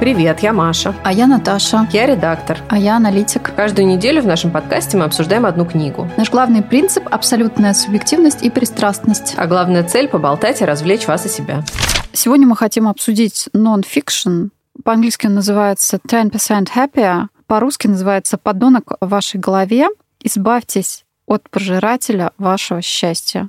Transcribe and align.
Привет, 0.00 0.38
я 0.40 0.52
Маша. 0.52 0.94
А 1.02 1.12
я 1.12 1.26
Наташа. 1.26 1.88
Я 1.92 2.06
редактор. 2.06 2.56
А 2.68 2.78
я 2.78 2.96
аналитик. 2.96 3.52
Каждую 3.56 3.88
неделю 3.88 4.22
в 4.22 4.26
нашем 4.26 4.52
подкасте 4.52 4.96
мы 4.96 5.04
обсуждаем 5.04 5.44
одну 5.44 5.66
книгу. 5.66 6.08
Наш 6.16 6.30
главный 6.30 6.62
принцип– 6.62 7.08
абсолютная 7.10 7.74
субъективность 7.74 8.44
и 8.44 8.48
пристрастность. 8.48 9.34
А 9.36 9.48
главная 9.48 9.82
цель– 9.82 10.06
поболтать 10.08 10.62
и 10.62 10.64
развлечь 10.64 11.08
вас 11.08 11.26
и 11.26 11.28
себя. 11.28 11.64
Сегодня 12.12 12.46
мы 12.46 12.54
хотим 12.54 12.86
обсудить 12.86 13.48
нон-фикшн. 13.52 14.50
По-английски 14.84 15.26
он 15.26 15.34
называется 15.34 15.98
«10% 16.08 16.68
happier», 16.76 17.24
по-русски 17.48 17.88
называется 17.88 18.38
«Подонок 18.38 18.92
в 19.00 19.08
вашей 19.08 19.40
голове». 19.40 19.88
Избавьтесь 20.20 21.06
от 21.26 21.50
пожирателя 21.50 22.30
вашего 22.38 22.82
счастья. 22.82 23.48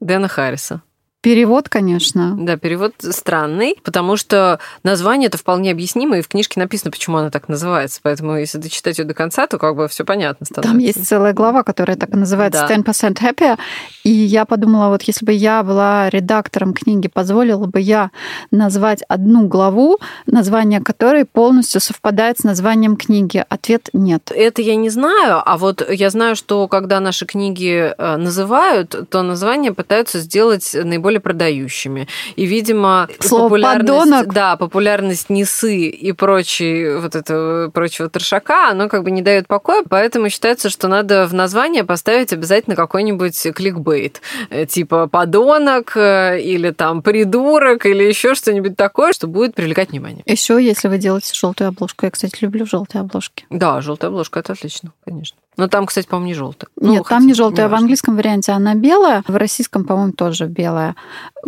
Дэна 0.00 0.26
Харриса. 0.26 0.82
Перевод, 1.26 1.68
конечно. 1.68 2.36
Да, 2.38 2.56
перевод 2.56 2.92
странный, 3.00 3.74
потому 3.82 4.16
что 4.16 4.60
название 4.84 5.26
это 5.26 5.36
вполне 5.36 5.72
объяснимо, 5.72 6.18
и 6.18 6.22
в 6.22 6.28
книжке 6.28 6.60
написано, 6.60 6.92
почему 6.92 7.16
она 7.16 7.30
так 7.30 7.48
называется. 7.48 7.98
Поэтому, 8.00 8.38
если 8.38 8.58
дочитать 8.58 9.00
ее 9.00 9.04
до 9.04 9.12
конца, 9.12 9.48
то 9.48 9.58
как 9.58 9.74
бы 9.74 9.88
все 9.88 10.04
понятно 10.04 10.46
становится. 10.46 10.70
Там 10.70 10.78
есть 10.78 11.04
целая 11.04 11.32
глава, 11.32 11.64
которая 11.64 11.96
так 11.96 12.14
и 12.14 12.16
называется 12.16 12.64
да. 12.68 12.76
10% 12.76 13.14
Happy. 13.14 13.58
И 14.04 14.10
я 14.10 14.44
подумала, 14.44 14.88
вот 14.88 15.02
если 15.02 15.26
бы 15.26 15.32
я 15.32 15.64
была 15.64 16.08
редактором 16.10 16.72
книги, 16.72 17.08
позволила 17.08 17.66
бы 17.66 17.80
я 17.80 18.12
назвать 18.52 19.02
одну 19.08 19.48
главу, 19.48 19.98
название 20.26 20.80
которой 20.80 21.24
полностью 21.24 21.80
совпадает 21.80 22.38
с 22.38 22.44
названием 22.44 22.96
книги? 22.96 23.44
Ответ 23.48 23.90
нет. 23.92 24.30
Это 24.32 24.62
я 24.62 24.76
не 24.76 24.90
знаю, 24.90 25.42
а 25.44 25.58
вот 25.58 25.84
я 25.90 26.08
знаю, 26.10 26.36
что 26.36 26.68
когда 26.68 27.00
наши 27.00 27.26
книги 27.26 27.92
э, 27.98 28.16
называют, 28.16 29.10
то 29.10 29.22
название 29.22 29.74
пытаются 29.74 30.20
сделать 30.20 30.70
наиболее 30.72 31.15
более 31.16 31.20
продающими. 31.20 32.08
И, 32.36 32.46
видимо, 32.46 33.08
Слово 33.20 33.44
популярность, 33.44 33.88
подонок. 33.88 34.34
да, 34.34 34.56
популярность 34.56 35.30
Несы 35.30 35.88
и 35.88 36.12
прочей, 36.12 36.96
вот 36.98 37.14
этого 37.14 37.70
прочего 37.70 38.08
трешака, 38.08 38.70
оно 38.70 38.88
как 38.88 39.02
бы 39.02 39.10
не 39.10 39.22
дает 39.22 39.46
покоя, 39.46 39.82
поэтому 39.88 40.30
считается, 40.30 40.70
что 40.70 40.88
надо 40.88 41.26
в 41.26 41.34
название 41.34 41.84
поставить 41.84 42.32
обязательно 42.32 42.76
какой-нибудь 42.76 43.48
кликбейт, 43.54 44.20
э, 44.50 44.66
типа 44.66 45.06
подонок 45.06 45.96
э, 45.96 46.40
или 46.40 46.70
там 46.70 47.02
придурок 47.02 47.86
или 47.86 48.04
еще 48.04 48.34
что-нибудь 48.34 48.76
такое, 48.76 49.12
что 49.12 49.26
будет 49.26 49.54
привлекать 49.54 49.90
внимание. 49.90 50.22
Еще, 50.26 50.62
если 50.62 50.88
вы 50.88 50.98
делаете 50.98 51.32
желтую 51.34 51.68
обложку, 51.68 52.06
я, 52.06 52.10
кстати, 52.10 52.36
люблю 52.40 52.66
желтые 52.66 53.00
обложки. 53.00 53.44
Да, 53.50 53.80
желтая 53.80 54.10
обложка 54.10 54.40
это 54.40 54.52
отлично, 54.52 54.92
конечно. 55.04 55.36
Но 55.56 55.68
там, 55.68 55.86
кстати, 55.86 56.06
по-моему, 56.06 56.26
не 56.26 56.34
желтая. 56.34 56.70
Нет, 56.80 56.98
ну, 56.98 57.04
там 57.08 57.26
не 57.26 57.34
желтая. 57.34 57.68
В 57.68 57.74
английском 57.74 58.16
варианте 58.16 58.52
она 58.52 58.74
белая, 58.74 59.22
в 59.26 59.36
российском, 59.36 59.84
по-моему, 59.84 60.12
тоже 60.12 60.46
белая. 60.46 60.96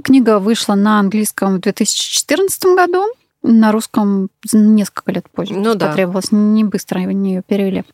Книга 0.03 0.39
вышла 0.39 0.75
на 0.75 0.99
английском 0.99 1.57
в 1.57 1.61
2014 1.61 2.65
году, 2.75 3.05
на 3.43 3.73
русском 3.73 4.31
несколько 4.53 5.13
лет 5.13 5.31
позже. 5.31 5.55
Ну 5.55 5.75
да. 5.75 5.89
Потребовалось 5.89 6.33
не 6.33 6.65
быстро, 6.65 7.01
они 7.01 7.35
ее 7.35 7.43
перевели. 7.47 7.85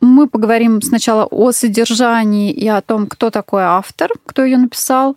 Мы 0.00 0.28
поговорим 0.28 0.82
сначала 0.82 1.24
о 1.24 1.52
содержании 1.52 2.52
и 2.52 2.68
о 2.68 2.80
том, 2.82 3.06
кто 3.06 3.30
такой 3.30 3.62
автор, 3.62 4.10
кто 4.26 4.44
ее 4.44 4.58
написал. 4.58 5.16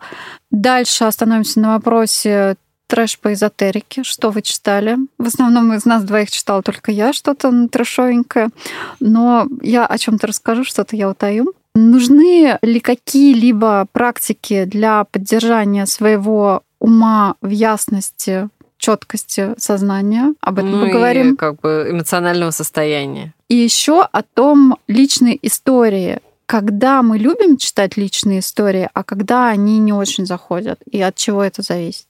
Дальше 0.51 1.03
остановимся 1.03 1.59
на 1.59 1.75
вопросе 1.75 2.55
трэш 2.89 3.19
по 3.19 3.31
эзотерике. 3.33 4.03
Что 4.03 4.31
вы 4.31 4.41
читали? 4.41 4.97
В 5.17 5.27
основном 5.27 5.71
из 5.73 5.85
нас 5.85 6.03
двоих 6.03 6.31
читала 6.31 6.63
только 6.63 6.91
я 6.91 7.13
что-то 7.13 7.67
трэшовенькое. 7.69 8.49
Но 8.99 9.47
я 9.61 9.85
о 9.85 9.97
чем-то 9.97 10.27
расскажу, 10.27 10.63
что-то 10.63 10.95
я 10.95 11.09
утаю. 11.09 11.53
Нужны 11.75 12.57
ли 12.61 12.79
какие-либо 12.79 13.85
практики 13.91 14.65
для 14.65 15.03
поддержания 15.05 15.85
своего 15.85 16.63
ума 16.79 17.35
в 17.41 17.49
ясности, 17.49 18.49
четкости 18.77 19.53
сознания? 19.57 20.33
Об 20.41 20.57
этом 20.57 20.71
ну 20.71 20.85
мы 20.85 20.91
говорим. 20.91 21.35
И 21.35 21.37
как 21.37 21.61
бы 21.61 21.87
эмоционального 21.91 22.51
состояния. 22.51 23.33
И 23.49 23.55
еще 23.55 24.01
о 24.01 24.23
том 24.23 24.77
личной 24.87 25.37
истории, 25.43 26.19
когда 26.47 27.03
мы 27.03 27.19
любим 27.19 27.57
читать 27.57 27.97
личные 27.97 28.39
истории, 28.39 28.89
а 28.91 29.03
когда 29.03 29.49
они 29.49 29.77
не 29.77 29.93
очень 29.93 30.25
заходят, 30.25 30.79
и 30.89 30.99
от 30.99 31.15
чего 31.15 31.43
это 31.43 31.61
зависит. 31.61 32.07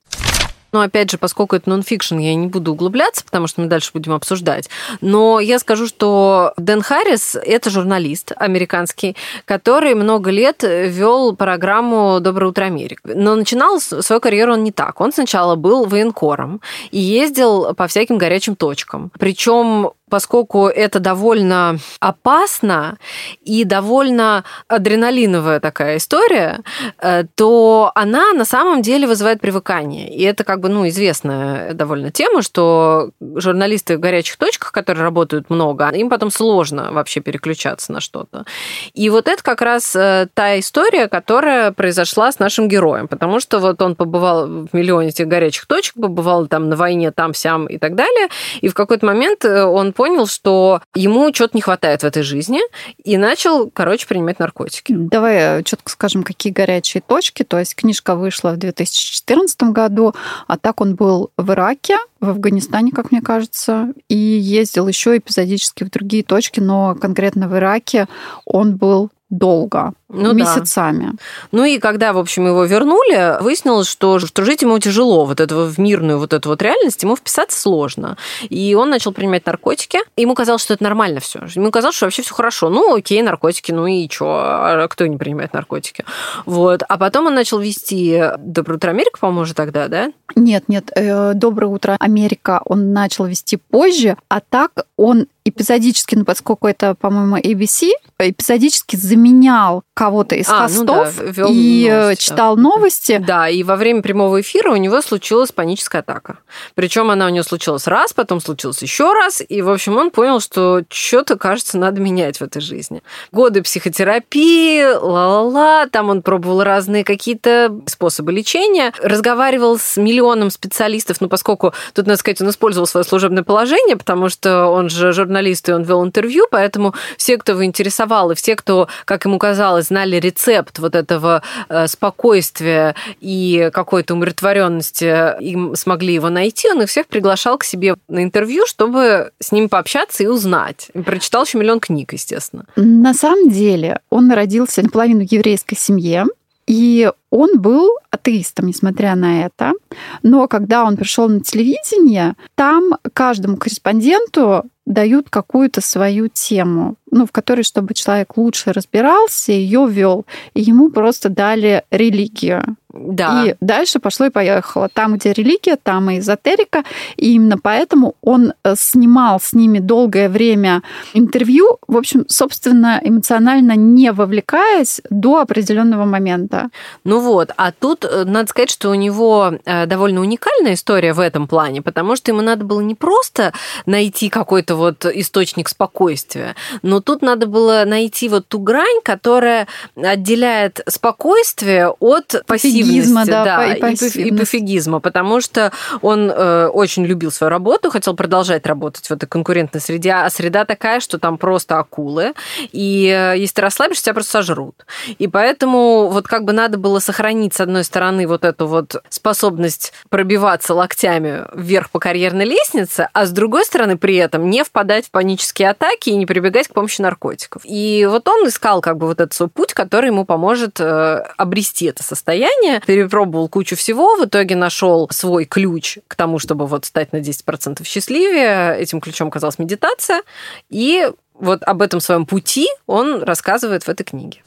Но 0.72 0.82
опять 0.82 1.12
же, 1.12 1.18
поскольку 1.18 1.56
это 1.56 1.70
нонфикшн, 1.70 2.18
я 2.18 2.36
не 2.36 2.48
буду 2.48 2.74
углубляться, 2.74 3.24
потому 3.24 3.48
что 3.48 3.62
мы 3.62 3.68
дальше 3.68 3.92
будем 3.94 4.14
обсуждать. 4.14 4.70
Но 5.02 5.40
я 5.40 5.60
скажу, 5.60 5.88
что 5.88 6.54
Дэн 6.58 6.82
Харрис– 6.82 7.36
это 7.44 7.70
журналист 7.70 8.32
американский, 8.36 9.16
который 9.46 9.96
много 9.96 10.32
лет 10.32 10.64
вел 10.64 11.36
программу 11.36 12.20
«Доброе 12.20 12.48
утро, 12.48 12.66
Америка». 12.66 13.02
Но 13.06 13.36
начинал 13.36 13.80
свою 13.80 14.20
карьеру 14.22 14.54
он 14.54 14.64
не 14.64 14.72
так. 14.72 15.02
Он 15.02 15.12
сначала 15.12 15.56
был 15.56 15.86
военкором 15.86 16.62
и 16.92 17.00
ездил 17.00 17.74
по 17.74 17.88
всяким 17.88 18.18
горячим 18.18 18.56
точкам. 18.56 19.12
Причем 19.18 19.92
поскольку 20.10 20.68
это 20.68 21.00
довольно 21.00 21.78
опасно 22.00 22.98
и 23.44 23.64
довольно 23.64 24.44
адреналиновая 24.68 25.60
такая 25.60 25.98
история, 25.98 26.60
э, 27.02 27.24
то 27.36 27.92
она 27.96 28.34
на 28.34 28.46
самом 28.46 28.82
деле 28.82 29.08
вызывает 29.08 29.42
привыкание. 29.42 30.14
И 30.14 30.24
это 30.24 30.44
как 30.44 30.60
бы 30.60 30.70
ну, 30.70 30.88
известная 30.88 31.74
довольно 31.74 32.12
тема, 32.12 32.42
что 32.42 33.12
журналисты 33.20 33.98
в 33.98 34.00
горячих 34.00 34.38
точках, 34.38 34.72
которые 34.72 35.04
работают 35.04 35.50
много, 35.50 35.90
им 35.90 36.10
потом 36.10 36.32
сложно 36.32 36.92
вообще 36.92 37.20
переключаться 37.20 37.92
на 37.92 38.02
что-то. 38.02 38.46
И 38.94 39.10
вот 39.10 39.28
это 39.28 39.44
как 39.44 39.62
раз 39.62 39.96
э, 39.96 40.28
та 40.34 40.60
история, 40.60 41.08
которая 41.08 41.72
произошла 41.72 42.32
с 42.32 42.40
нашим 42.40 42.68
героем, 42.68 43.08
потому 43.08 43.40
что 43.40 43.60
вот 43.60 43.82
он 43.82 43.96
побывал 43.96 44.48
в 44.48 44.70
миллионе 44.74 45.10
этих 45.10 45.28
горячих 45.28 45.66
точек, 45.66 45.96
побывал 45.96 46.48
там 46.48 46.70
на 46.70 46.76
войне, 46.76 47.12
там, 47.12 47.34
сям 47.34 47.68
и 47.68 47.78
так 47.78 47.96
далее, 47.96 48.30
и 48.62 48.68
в 48.68 48.74
какой-то 48.74 49.06
момент 49.06 49.46
э, 49.46 49.64
он 49.64 49.94
понял, 50.00 50.28
что 50.28 50.82
ему 50.96 51.34
что-то 51.34 51.58
не 51.58 51.62
хватает 51.62 52.04
в 52.04 52.06
этой 52.06 52.24
жизни, 52.24 52.62
и 53.04 53.18
начал, 53.18 53.70
короче, 53.70 54.08
принимать 54.08 54.40
наркотики. 54.40 54.94
Давай 54.96 55.62
четко 55.66 55.92
скажем, 55.92 56.24
какие 56.24 56.54
горячие 56.54 57.04
точки. 57.06 57.44
То 57.44 57.60
есть 57.60 57.76
книжка 57.76 58.16
вышла 58.16 58.52
в 58.52 58.58
2014 58.58 59.62
году, 59.64 60.16
а 60.48 60.58
так 60.58 60.80
он 60.80 60.96
был 60.96 61.32
в 61.36 61.52
Ираке, 61.52 61.98
в 62.22 62.30
Афганистане, 62.30 62.94
как 62.94 63.12
мне 63.12 63.22
кажется, 63.22 63.90
и 64.08 64.16
ездил 64.16 64.88
еще 64.88 65.18
эпизодически 65.18 65.84
в 65.84 65.90
другие 65.90 66.24
точки, 66.24 66.62
но 66.62 66.96
конкретно 66.96 67.50
в 67.50 67.58
Ираке 67.58 68.08
он 68.46 68.78
был 68.78 69.10
долго, 69.30 69.94
ну, 70.10 70.34
месяцами. 70.34 71.12
Да. 71.12 71.18
Ну 71.52 71.64
и 71.64 71.78
когда, 71.78 72.14
в 72.14 72.18
общем, 72.18 72.48
его 72.48 72.64
вернули, 72.64 73.42
выяснилось, 73.42 73.88
что, 73.88 74.20
что 74.20 74.44
жить 74.44 74.64
ему 74.64 74.80
тяжело. 74.80 75.26
Вот 75.26 75.40
этого 75.40 75.66
в 75.66 75.78
мирную 75.78 76.18
вот 76.18 76.34
эту 76.34 76.50
вот 76.50 76.62
реальность 76.62 77.04
ему 77.04 77.16
вписаться 77.16 77.60
сложно. 77.60 78.18
И 78.50 78.74
он 78.74 78.90
начал 78.90 79.12
принимать 79.12 79.46
наркотики. 79.46 80.00
Ему 80.18 80.34
казалось, 80.34 80.64
что 80.64 80.74
это 80.74 80.84
нормально 80.84 81.20
все. 81.20 81.42
Ему 81.54 81.70
казалось, 81.70 81.96
что 81.96 82.08
вообще 82.08 82.24
все 82.24 82.34
хорошо. 82.34 82.70
Ну, 82.70 82.96
окей, 82.96 83.22
наркотики, 83.22 83.72
ну 83.72 83.86
и 83.86 84.10
что? 84.10 84.26
А 84.30 84.88
кто 84.88 85.06
не 85.06 85.18
принимает 85.18 85.54
наркотики? 85.54 86.04
Вот. 86.46 86.82
А 86.88 86.98
потом 86.98 87.28
он 87.28 87.36
начал 87.36 87.60
вести 87.60 88.22
«Доброе 88.40 88.78
утро, 88.78 88.90
Америка», 88.90 89.20
по-моему, 89.20 89.42
уже 89.42 89.54
тогда, 89.54 89.88
да? 89.88 90.12
Нет, 90.36 90.64
нет. 90.68 90.92
Э, 90.96 91.34
«Доброе 91.36 91.68
утро, 91.68 91.96
Америка» 92.00 92.62
он 92.66 92.94
начал 92.94 93.26
вести 93.26 93.58
позже, 93.58 94.18
а 94.28 94.40
так 94.40 94.72
он 94.98 95.28
эпизодически, 95.50 96.16
ну, 96.16 96.26
поскольку 96.26 96.68
это, 96.68 96.96
по-моему, 96.96 97.38
ABC, 97.38 97.90
эпизодически 98.20 98.96
заменял 98.96 99.84
кого-то 99.94 100.36
из 100.36 100.50
а, 100.50 100.64
хостов 100.64 101.14
ну 101.18 101.34
да, 101.34 101.46
и 101.50 101.88
э, 101.90 102.02
новости, 102.02 102.24
читал 102.24 102.56
да. 102.56 102.62
новости. 102.62 103.18
Да, 103.26 103.50
и 103.50 103.64
во 103.64 103.76
время 103.76 104.02
прямого 104.02 104.42
эфира 104.42 104.72
у 104.72 104.78
него 104.78 105.02
случилась 105.02 105.52
паническая 105.52 106.02
атака. 106.02 106.38
Причем 106.76 107.10
она 107.12 107.26
у 107.26 107.30
него 107.30 107.44
случилась 107.44 107.88
раз, 107.88 108.14
потом 108.14 108.40
случилась 108.40 108.82
еще 108.82 109.12
раз, 109.12 109.42
и, 109.48 109.62
в 109.62 109.70
общем, 109.70 109.98
он 109.98 110.12
понял, 110.12 110.40
что 110.40 110.84
что-то, 110.90 111.38
кажется, 111.38 111.78
надо 111.78 112.00
менять 112.02 112.38
в 112.38 112.44
этой 112.44 112.62
жизни. 112.62 113.04
Годы 113.32 113.62
психотерапии, 113.62 114.84
ла-ла-ла, 114.84 115.88
там 115.88 116.10
он 116.10 116.22
пробовал 116.22 116.64
разные 116.64 117.04
какие-то 117.04 117.78
способы 117.86 118.32
лечения, 118.32 118.94
разговаривал 119.02 119.78
с 119.78 119.98
миллионом 119.98 120.50
специалистов, 120.50 121.22
ну, 121.22 121.30
поскольку, 121.30 121.74
тут, 121.94 122.08
надо 122.08 122.20
сказать, 122.20 122.42
он 122.42 122.50
использовал 122.50 122.88
свое 122.88 123.04
служебное 123.04 123.44
положение, 123.44 123.98
потому 123.98 124.30
что 124.30 124.68
он 124.68 124.90
же 124.90 125.12
журналист, 125.12 125.39
и 125.42 125.74
он 125.74 125.84
вел 125.84 126.04
интервью, 126.04 126.46
поэтому 126.50 126.94
все, 127.18 127.38
кто 127.38 127.54
его 127.54 127.66
интересовал, 127.66 128.32
и 128.32 128.36
все, 128.36 128.56
кто, 128.56 128.88
как 129.06 129.26
ему 129.26 129.40
казалось, 129.40 129.88
знали 129.88 130.18
рецепт 130.18 130.80
вот 130.80 130.96
этого 130.96 131.42
э, 131.68 131.88
спокойствия 131.88 132.96
и 133.20 133.70
какой-то 133.74 134.14
умиротворенности, 134.14 135.42
им 135.42 135.76
смогли 135.76 136.14
его 136.14 136.30
найти, 136.30 136.70
он 136.70 136.82
их 136.82 136.90
всех 136.90 137.08
приглашал 137.08 137.58
к 137.58 137.64
себе 137.64 137.96
на 138.08 138.24
интервью, 138.24 138.66
чтобы 138.66 139.32
с 139.40 139.52
ним 139.52 139.70
пообщаться 139.70 140.24
и 140.24 140.28
узнать. 140.28 140.90
И 140.94 141.00
прочитал 141.02 141.44
еще 141.46 141.58
миллион 141.58 141.80
книг, 141.80 142.14
естественно. 142.14 142.66
На 142.76 143.14
самом 143.14 143.50
деле, 143.50 144.00
он 144.10 144.32
родился 144.32 144.82
наполовину 144.82 145.26
в 145.26 145.32
еврейской 145.32 145.76
семье, 145.76 146.26
и 146.70 147.12
он 147.32 147.60
был 147.60 147.98
атеистом, 148.12 148.68
несмотря 148.68 149.16
на 149.16 149.44
это. 149.44 149.74
Но 150.22 150.48
когда 150.48 150.86
он 150.86 150.98
пришел 150.98 151.28
на 151.28 151.42
телевидение, 151.42 152.36
там 152.54 152.92
каждому 153.14 153.58
корреспонденту 153.58 154.66
дают 154.86 155.32
какую-то 155.32 155.82
свою 155.82 156.28
тему, 156.28 156.96
ну, 157.10 157.26
в 157.26 157.32
которой, 157.32 157.64
чтобы 157.64 157.96
человек 157.96 158.38
лучше 158.38 158.72
разбирался, 158.72 159.52
ее 159.52 159.88
вел. 159.90 160.28
И 160.54 160.62
ему 160.62 160.92
просто 160.92 161.30
дали 161.30 161.84
религию. 161.90 162.64
Да. 162.92 163.46
И 163.46 163.56
дальше 163.62 164.00
пошло 164.00 164.28
и 164.28 164.30
поехало. 164.30 164.90
Там, 164.90 165.16
где 165.16 165.32
религия, 165.34 165.76
там 165.76 166.10
и 166.10 166.20
эзотерика. 166.20 166.84
И 167.18 167.34
именно 167.36 167.58
поэтому 167.58 168.16
он 168.22 168.54
э, 168.64 168.74
снимал 168.78 169.40
с 169.40 169.54
ними 169.54 169.80
долгое 169.80 170.28
время 170.28 170.82
интервью, 171.14 171.78
в 171.88 171.98
общем, 171.98 172.26
собственно, 172.28 173.00
эмоционально 173.04 173.76
не 173.76 174.12
вовлекаясь 174.12 175.02
до 175.10 175.40
определенного 175.40 176.06
момента. 176.06 176.70
Ну 177.04 177.20
вот, 177.20 177.52
а 177.58 177.72
тут 177.72 178.06
э, 178.06 178.24
надо 178.26 178.50
сказать, 178.50 178.72
что 178.72 178.90
у 178.90 178.96
него 178.96 179.54
э, 179.66 179.86
довольно 179.86 180.22
уникальная 180.22 180.74
история 180.74 181.14
в 181.14 181.20
этом 181.20 181.48
плане, 181.48 181.82
потому 181.84 182.16
что 182.16 182.32
ему 182.32 182.42
надо 182.42 182.66
было 182.66 182.82
не 182.82 182.96
просто 182.96 183.54
найти 183.86 184.30
какой-то 184.30 184.76
вот 184.76 185.06
источник 185.06 185.70
спокойствия, 185.70 186.56
но 186.82 187.02
тут 187.02 187.22
надо 187.22 187.46
было 187.46 187.84
найти 187.86 188.30
вот 188.30 188.48
ту 188.48 188.60
грань, 188.60 189.02
которая 189.04 189.68
отделяет 189.96 190.82
спокойствие 190.88 191.90
от 191.90 192.44
пассивности, 192.48 192.80
да, 193.26 193.44
да 193.44 193.90
и, 193.90 194.28
и 194.28 194.32
пофигизма, 194.32 195.00
потому 195.00 195.42
что 195.42 195.72
он 196.02 196.32
э, 196.32 196.68
очень 196.68 197.06
любил 197.06 197.32
свою 197.32 197.50
работу, 197.50 197.90
хотел 197.90 198.16
продолжать 198.16 198.66
работать 198.66 199.08
в 199.08 199.12
этой 199.12 199.28
конкурентной 199.28 199.82
среде, 199.82 200.12
а 200.12 200.30
среда 200.30 200.66
такая, 200.66 201.00
что 201.00 201.20
там 201.20 201.38
просто 201.38 201.80
акулы, 201.80 202.34
и 202.72 203.08
э, 203.08 203.38
если 203.38 203.56
ты 203.56 203.62
расслабишься, 203.62 204.04
тебя 204.06 204.14
просто 204.16 204.32
сожрут. 204.32 204.86
И 205.18 205.28
поэтому 205.28 206.10
вот 206.10 206.28
как 206.28 206.44
бы 206.44 206.54
надо 206.54 206.78
было 206.78 207.00
сохранить, 207.00 207.54
с 207.54 207.60
одной 207.60 207.84
стороны, 207.84 208.28
вот 208.28 208.44
эту 208.44 208.68
вот 208.68 209.02
способность 209.10 209.94
пробиваться 210.10 210.74
локтями 210.74 211.46
вверх 211.54 211.90
по 211.90 212.00
карьерной 212.00 212.46
лестнице, 212.46 213.10
а 213.14 213.26
с 213.26 213.32
другой 213.32 213.66
стороны, 213.66 213.98
при 213.98 214.16
этом 214.16 214.50
не 214.50 214.64
впадать 214.64 215.08
в 215.08 215.12
панические 215.12 215.70
атаки 215.70 216.10
и 216.10 216.16
не 216.16 216.26
прибегать 216.26 216.68
к 216.68 216.74
помощи 216.74 217.02
наркотиков. 217.02 217.62
И 217.66 218.08
вот 218.10 218.28
он 218.28 218.48
искал 218.48 218.82
как 218.82 218.98
бы 218.98 219.08
вот 219.08 219.20
этот 219.20 219.34
свой 219.34 219.50
путь, 219.50 219.74
который 219.74 220.08
ему 220.08 220.26
поможет 220.26 220.80
э, 220.80 221.24
обрести 221.38 221.86
это 221.86 222.04
состояние. 222.04 222.69
Перепробовал 222.86 223.50
кучу 223.50 223.76
всего, 223.76 224.16
в 224.16 224.26
итоге 224.26 224.56
нашел 224.56 225.10
свой 225.12 225.46
ключ 225.46 226.00
к 226.08 226.16
тому, 226.16 226.40
чтобы 226.40 226.68
вот 226.68 226.86
стать 226.86 227.14
на 227.14 227.18
10% 227.18 227.84
счастливее. 227.84 228.78
Этим 228.80 229.02
ключом 229.02 229.30
оказалась 229.30 229.60
медитация. 229.60 230.24
И 230.70 231.10
вот 231.34 231.64
об 231.64 231.82
этом 231.82 232.00
своем 232.00 232.26
пути 232.26 232.68
он 232.86 233.24
рассказывает 233.24 233.84
в 233.84 233.90
этой 233.90 234.04
книге. 234.04 234.42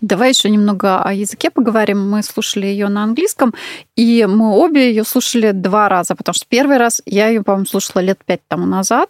Давай 0.00 0.30
еще 0.30 0.50
немного 0.50 1.02
о 1.02 1.12
языке 1.12 1.50
поговорим. 1.50 2.10
Мы 2.10 2.22
слушали 2.22 2.66
ее 2.66 2.88
на 2.88 3.04
английском, 3.04 3.54
и 3.96 4.26
мы 4.28 4.52
обе 4.52 4.88
ее 4.90 5.04
слушали 5.04 5.52
два 5.52 5.88
раза, 5.88 6.14
потому 6.14 6.34
что 6.34 6.46
первый 6.48 6.76
раз 6.76 7.00
я 7.06 7.28
ее, 7.28 7.42
по-моему, 7.42 7.66
слушала 7.66 8.02
лет 8.02 8.18
пять 8.24 8.40
тому 8.48 8.66
назад, 8.66 9.08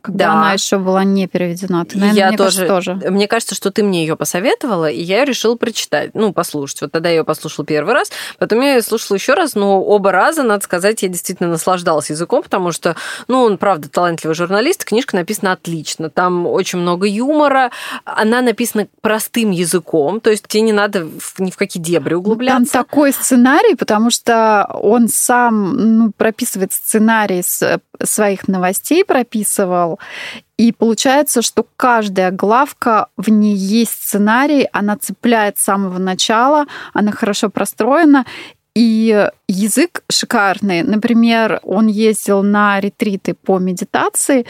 когда 0.00 0.26
да. 0.26 0.32
она 0.32 0.52
еще 0.52 0.78
была 0.78 1.04
не 1.04 1.28
переведена. 1.28 1.84
Ты, 1.84 1.98
наверное, 1.98 2.18
я 2.18 2.28
мне 2.28 2.36
тоже, 2.36 2.66
кажется, 2.66 2.92
тоже. 2.92 3.10
Мне 3.10 3.28
кажется, 3.28 3.54
что 3.54 3.70
ты 3.70 3.82
мне 3.82 4.02
ее 4.02 4.16
посоветовала, 4.16 4.90
и 4.90 5.00
я 5.00 5.24
решила 5.24 5.54
прочитать, 5.54 6.10
ну, 6.14 6.32
послушать. 6.32 6.82
Вот 6.82 6.92
тогда 6.92 7.08
я 7.08 7.16
ее 7.16 7.24
послушала 7.24 7.64
первый 7.64 7.94
раз, 7.94 8.10
потом 8.38 8.60
я 8.60 8.76
ее 8.76 8.82
слушала 8.82 9.16
еще 9.16 9.34
раз, 9.34 9.54
но 9.54 9.82
оба 9.82 10.10
раза, 10.10 10.42
надо 10.42 10.64
сказать, 10.64 11.02
я 11.02 11.08
действительно 11.08 11.48
наслаждалась 11.48 12.10
языком, 12.10 12.42
потому 12.42 12.72
что, 12.72 12.96
ну, 13.28 13.42
он, 13.42 13.58
правда, 13.58 13.88
талантливый 13.88 14.34
журналист, 14.34 14.84
книжка 14.84 15.16
написана 15.16 15.52
отлично, 15.52 16.10
там 16.10 16.46
очень 16.46 16.80
много 16.80 17.06
юмора, 17.06 17.70
она 18.04 18.42
написана 18.42 18.88
простым 19.00 19.52
языком, 19.52 20.20
то 20.22 20.30
есть 20.30 20.46
тебе 20.46 20.62
не 20.62 20.72
надо 20.72 21.08
ни 21.38 21.50
в 21.50 21.56
какие 21.56 21.82
дебри 21.82 22.14
углубляться. 22.14 22.72
Там 22.72 22.84
такой 22.84 23.12
сценарий, 23.12 23.74
потому 23.74 24.10
что 24.10 24.68
он 24.72 25.08
сам 25.08 25.76
ну, 25.98 26.12
прописывает 26.12 26.72
сценарий 26.72 27.42
своих 28.02 28.48
новостей, 28.48 29.04
прописывал, 29.04 29.98
и 30.56 30.70
получается, 30.70 31.42
что 31.42 31.66
каждая 31.76 32.30
главка, 32.30 33.08
в 33.16 33.28
ней 33.30 33.56
есть 33.56 33.92
сценарий, 33.92 34.68
она 34.72 34.96
цепляет 34.96 35.58
с 35.58 35.64
самого 35.64 35.98
начала, 35.98 36.66
она 36.92 37.10
хорошо 37.10 37.48
простроена, 37.48 38.24
и 38.74 39.28
язык 39.48 40.02
шикарный. 40.10 40.82
Например, 40.82 41.60
он 41.62 41.88
ездил 41.88 42.42
на 42.42 42.80
ретриты 42.80 43.34
по 43.34 43.58
медитации. 43.58 44.46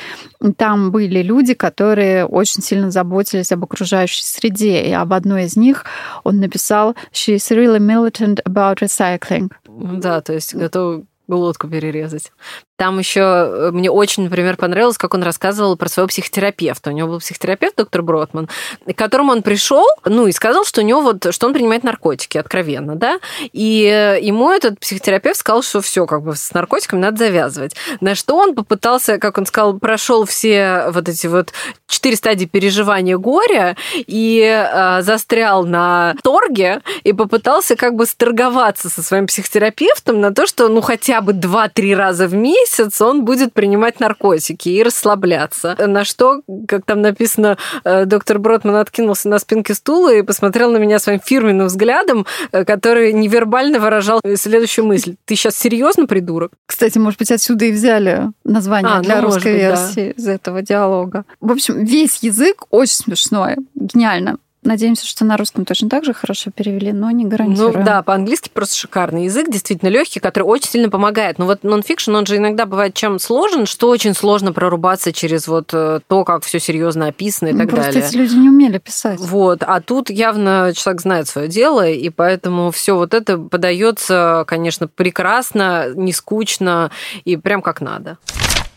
Там 0.57 0.93
были 0.93 1.23
люди, 1.23 1.55
которые 1.55 2.25
очень 2.25 2.63
сильно 2.63 2.91
заботились 2.91 3.53
об 3.53 3.65
окружающей 3.65 4.23
среде. 4.23 4.83
И 4.83 4.93
об 4.93 5.13
одной 5.13 5.45
из 5.45 5.57
них 5.57 5.85
он 6.25 6.39
написал 6.39 6.95
«She 7.13 7.35
is 7.35 7.51
really 7.51 7.79
militant 7.79 8.43
about 8.45 8.79
recycling». 8.79 9.51
Да, 9.67 10.21
то 10.21 10.33
есть 10.33 10.55
готов 10.55 11.03
глотку 11.29 11.69
перерезать. 11.69 12.33
Там 12.83 12.99
еще 12.99 13.21
э, 13.21 13.71
мне 13.73 13.93
очень, 13.93 14.25
например, 14.25 14.57
понравилось, 14.57 14.99
как 14.99 15.15
он 15.15 15.23
рассказывал 15.23 15.77
про 15.77 15.89
своего 15.89 16.09
психотерапевта. 16.09 16.91
У 16.91 16.93
него 16.93 17.11
был 17.11 17.21
психотерапевт 17.21 17.77
доктор 17.77 18.03
Бротман, 18.03 18.49
к 18.85 18.95
которому 18.95 19.31
он 19.31 19.43
пришел, 19.43 19.87
ну 20.05 20.27
и 20.27 20.33
сказал, 20.33 20.65
что 20.65 20.81
у 20.81 20.85
него 20.85 21.01
вот, 21.01 21.33
что 21.33 21.47
он 21.47 21.53
принимает 21.53 21.85
наркотики, 21.85 22.39
откровенно, 22.39 22.97
да, 22.97 23.21
и 23.53 23.85
э, 23.85 24.21
ему 24.21 24.51
этот 24.51 24.81
психотерапевт 24.81 25.39
сказал, 25.39 25.63
что 25.63 25.81
все, 25.81 26.07
как 26.07 26.25
бы 26.25 26.35
с 26.35 26.53
наркотиками 26.53 26.99
надо 26.99 27.19
завязывать. 27.19 27.77
На 28.01 28.17
что 28.17 28.35
он 28.35 28.53
попытался, 28.53 29.19
как 29.19 29.39
он 29.39 29.47
сказал, 29.47 29.79
прошел 29.79 30.25
все 30.25 30.87
вот 30.91 31.09
эти 31.09 31.29
вот 31.29 31.53
четыре 31.87 32.17
стадии 32.17 32.47
переживания 32.47 33.17
горя 33.17 33.77
и 33.95 34.43
э, 34.43 35.03
застрял 35.03 35.65
на 35.65 36.17
торге 36.25 36.81
и 37.05 37.13
попытался 37.13 37.77
как 37.77 37.95
бы 37.95 38.07
сторговаться 38.07 38.91
со 38.91 39.05
своим 39.05 39.29
психотерапевтом 39.29 40.21
на 40.21 40.35
то, 40.35 40.49
что 40.49 40.67
ну 40.67 40.81
хотя 40.81 41.21
бы 41.21 41.33
два-три 41.33 41.95
раза 41.95 42.27
в 42.27 42.35
месяц 42.35 42.72
месяц 42.73 43.01
он 43.01 43.25
будет 43.25 43.53
принимать 43.53 44.01
наркотики 44.01 44.69
и 44.69 44.83
расслабляться. 44.83 45.77
На 45.87 46.05
что, 46.05 46.43
как 46.69 46.85
там 46.85 47.03
написано, 47.03 47.59
э, 47.85 48.05
доктор 48.05 48.39
Бродман 48.39 48.77
откинулся 48.77 49.29
на 49.29 49.39
спинке 49.39 49.75
стула 49.75 50.15
и 50.15 50.23
посмотрел 50.23 50.71
на 50.71 50.79
меня 50.79 50.99
своим 50.99 51.21
фирменным 51.21 51.67
взглядом, 51.67 52.27
э, 52.53 52.65
который 52.65 53.13
невербально 53.13 53.79
выражал 53.79 54.21
следующую 54.37 54.87
мысль. 54.87 55.17
Ты 55.25 55.37
сейчас 55.37 55.57
серьезно, 55.57 56.07
придурок? 56.07 56.53
Кстати, 56.67 56.99
может 56.99 57.19
быть, 57.19 57.31
отсюда 57.31 57.67
и 57.67 57.73
взяли 57.73 58.31
название 58.45 58.95
а, 58.95 59.01
для 59.01 59.21
ну, 59.21 59.29
русской 59.29 59.53
быть, 59.53 59.63
версии 59.63 60.15
да. 60.17 60.23
из 60.23 60.29
этого 60.29 60.63
диалога. 60.63 61.25
В 61.41 61.53
общем, 61.53 61.85
весь 61.85 62.23
язык 62.23 62.65
очень 62.71 62.95
смешной, 62.95 63.57
гениально. 63.75 64.39
Надеемся, 64.65 65.05
что 65.05 65.25
на 65.25 65.37
русском 65.37 65.65
точно 65.65 65.89
так 65.89 66.05
же 66.05 66.15
хорошо 66.15 66.53
перевели, 66.53 66.93
но 66.93 67.11
не 67.11 67.25
гарантирую. 67.25 67.79
Ну 67.79 67.85
да, 67.85 68.03
по-английски 68.03 68.49
просто 68.49 68.77
шикарный 68.77 69.25
язык, 69.25 69.51
действительно 69.51 69.89
легкий, 69.89 70.21
который 70.21 70.45
очень 70.45 70.69
сильно 70.69 70.89
помогает. 70.89 71.39
Но 71.39 71.47
вот 71.47 71.65
нонфикшн, 71.65 72.15
он 72.15 72.27
же 72.27 72.37
иногда 72.37 72.65
бывает 72.65 72.95
чем 72.95 73.19
сложен, 73.19 73.67
что 73.67 73.89
очень 73.89 74.15
сложно 74.15 74.53
прорубаться 74.53 75.13
через 75.13 75.49
вот 75.49 75.71
э, 75.73 75.99
то, 76.07 76.25
как 76.25 76.45
все 76.45 76.61
серьезно 76.61 77.09
описано 77.09 77.49
и 77.49 77.53
ну, 77.53 77.59
так 77.59 77.71
просто 77.71 77.87
далее. 77.87 78.03
Просто 78.03 78.17
эти 78.17 78.23
люди 78.23 78.41
не 78.41 78.49
умели 78.49 78.79
писать. 78.79 79.19
Вот, 79.19 79.65
а 79.65 79.81
тут 79.81 80.11
явно 80.11 80.73
человек 80.77 81.03
знает 81.03 81.27
свое 81.27 81.49
дело, 81.49 81.89
и 81.89 82.09
поэтому 82.11 82.71
все 82.71 82.95
вот 82.97 83.15
это 83.15 83.39
подается, 83.39 84.45
конечно, 84.47 84.87
прекрасно, 84.87 85.93
не 85.95 86.13
скучно 86.13 86.93
и 87.25 87.37
прям 87.37 87.63
как 87.63 87.81
надо. 87.81 88.19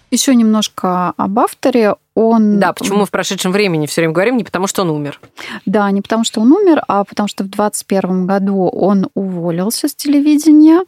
Еще 0.09 0.33
немножко 0.33 1.13
об 1.17 1.39
авторе. 1.39 1.95
Он... 2.15 2.59
Да, 2.59 2.71
почему 2.73 2.99
мы 2.99 3.05
в 3.05 3.11
прошедшем 3.11 3.51
времени 3.51 3.87
все 3.87 4.01
время 4.01 4.13
говорим, 4.13 4.37
не 4.37 4.43
потому 4.45 4.67
что 4.67 4.83
он 4.83 4.89
умер. 4.89 5.19
Да, 5.65 5.91
не 5.91 6.01
потому 6.01 6.23
что 6.23 6.41
он 6.41 6.51
умер, 6.53 6.81
а 6.87 7.03
потому 7.03 7.27
что 7.27 7.43
в 7.43 7.47
2021 7.49 8.25
году 8.25 8.67
он 8.67 9.09
уволился 9.13 9.89
с 9.89 9.95
телевидения 9.95 10.85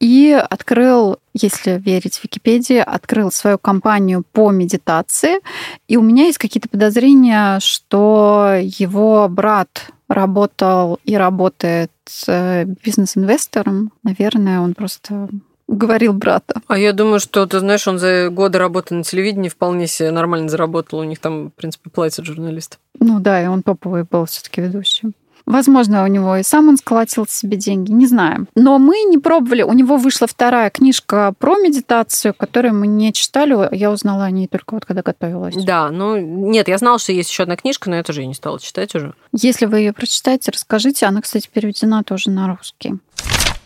и 0.00 0.32
открыл, 0.32 1.18
если 1.32 1.78
верить 1.78 2.20
Википедии, 2.22 2.76
открыл 2.76 3.30
свою 3.30 3.58
компанию 3.58 4.24
по 4.32 4.50
медитации. 4.50 5.40
И 5.88 5.96
у 5.96 6.02
меня 6.02 6.24
есть 6.24 6.38
какие-то 6.38 6.68
подозрения, 6.68 7.60
что 7.60 8.58
его 8.60 9.26
брат 9.28 9.92
работал 10.08 10.98
и 11.04 11.16
работает 11.16 11.90
бизнес-инвестором. 12.26 13.92
Наверное, 14.02 14.60
он 14.60 14.74
просто 14.74 15.28
уговорил 15.66 16.12
брата. 16.12 16.60
А 16.66 16.78
я 16.78 16.92
думаю, 16.92 17.20
что, 17.20 17.46
ты 17.46 17.60
знаешь, 17.60 17.86
он 17.88 17.98
за 17.98 18.30
годы 18.30 18.58
работы 18.58 18.94
на 18.94 19.02
телевидении 19.02 19.48
вполне 19.48 19.86
себе 19.86 20.10
нормально 20.10 20.48
заработал. 20.48 21.00
У 21.00 21.04
них 21.04 21.18
там, 21.18 21.48
в 21.48 21.52
принципе, 21.52 21.90
платят 21.90 22.24
журналисты. 22.24 22.78
Ну 22.98 23.20
да, 23.20 23.42
и 23.42 23.46
он 23.46 23.62
топовый 23.62 24.04
был 24.04 24.24
все 24.26 24.42
таки 24.42 24.60
ведущим. 24.60 25.14
Возможно, 25.46 26.02
у 26.02 26.08
него 26.08 26.36
и 26.36 26.42
сам 26.42 26.68
он 26.68 26.76
сколотил 26.76 27.24
себе 27.28 27.56
деньги, 27.56 27.92
не 27.92 28.08
знаем. 28.08 28.48
Но 28.56 28.78
мы 28.80 29.02
не 29.08 29.16
пробовали. 29.16 29.62
У 29.62 29.72
него 29.72 29.96
вышла 29.96 30.26
вторая 30.26 30.70
книжка 30.70 31.32
про 31.38 31.56
медитацию, 31.56 32.34
которую 32.34 32.74
мы 32.74 32.88
не 32.88 33.12
читали. 33.12 33.56
Я 33.74 33.92
узнала 33.92 34.24
о 34.24 34.30
ней 34.32 34.48
только 34.48 34.74
вот 34.74 34.84
когда 34.84 35.02
готовилась. 35.02 35.54
Да, 35.64 35.90
ну 35.90 36.16
нет, 36.16 36.66
я 36.66 36.78
знала, 36.78 36.98
что 36.98 37.12
есть 37.12 37.30
еще 37.30 37.44
одна 37.44 37.56
книжка, 37.56 37.88
но 37.88 37.96
я 37.96 38.02
тоже 38.02 38.26
не 38.26 38.34
стала 38.34 38.58
читать 38.58 38.92
уже. 38.96 39.14
Если 39.32 39.66
вы 39.66 39.78
ее 39.78 39.92
прочитаете, 39.92 40.50
расскажите. 40.50 41.06
Она, 41.06 41.20
кстати, 41.20 41.48
переведена 41.52 42.02
тоже 42.02 42.30
на 42.30 42.48
русский. 42.48 42.94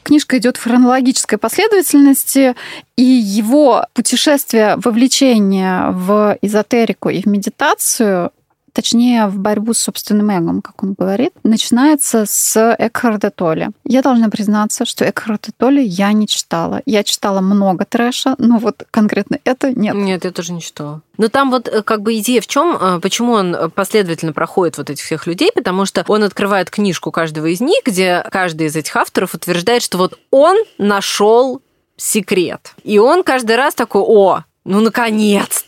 Книжка 0.02 0.38
идет 0.38 0.56
в 0.56 0.62
хронологической 0.62 1.38
последовательности, 1.38 2.54
и 2.96 3.02
его 3.02 3.86
путешествие, 3.92 4.76
вовлечение 4.76 5.90
в 5.90 6.38
эзотерику 6.42 7.10
и 7.10 7.22
в 7.22 7.26
медитацию 7.26 8.32
точнее, 8.72 9.26
в 9.26 9.38
борьбу 9.38 9.74
с 9.74 9.78
собственным 9.78 10.30
эгом, 10.30 10.62
как 10.62 10.82
он 10.82 10.94
говорит, 10.98 11.32
начинается 11.42 12.24
с 12.26 12.76
Экхарда 12.78 13.30
Толли. 13.30 13.70
Я 13.84 14.02
должна 14.02 14.28
признаться, 14.28 14.84
что 14.84 15.08
Экхарда 15.08 15.50
Толли 15.56 15.82
я 15.82 16.12
не 16.12 16.26
читала. 16.26 16.82
Я 16.86 17.04
читала 17.04 17.40
много 17.40 17.84
трэша, 17.84 18.34
но 18.38 18.58
вот 18.58 18.84
конкретно 18.90 19.38
это 19.44 19.72
нет. 19.72 19.94
Нет, 19.94 20.24
я 20.24 20.30
тоже 20.30 20.52
не 20.52 20.60
читала. 20.60 21.02
Но 21.16 21.28
там 21.28 21.50
вот 21.50 21.68
э, 21.68 21.82
как 21.82 22.02
бы 22.02 22.18
идея 22.18 22.40
в 22.40 22.46
чем, 22.46 22.76
э, 22.80 23.00
почему 23.00 23.32
он 23.32 23.70
последовательно 23.74 24.32
проходит 24.32 24.78
вот 24.78 24.88
этих 24.88 25.04
всех 25.04 25.26
людей, 25.26 25.50
потому 25.54 25.84
что 25.84 26.04
он 26.08 26.24
открывает 26.24 26.70
книжку 26.70 27.10
каждого 27.10 27.46
из 27.46 27.60
них, 27.60 27.82
где 27.84 28.24
каждый 28.30 28.68
из 28.68 28.76
этих 28.76 28.96
авторов 28.96 29.34
утверждает, 29.34 29.82
что 29.82 29.98
вот 29.98 30.18
он 30.30 30.56
нашел 30.78 31.60
секрет. 31.96 32.74
И 32.82 32.98
он 32.98 33.22
каждый 33.22 33.56
раз 33.56 33.74
такой, 33.74 34.02
о, 34.02 34.44
ну, 34.64 34.80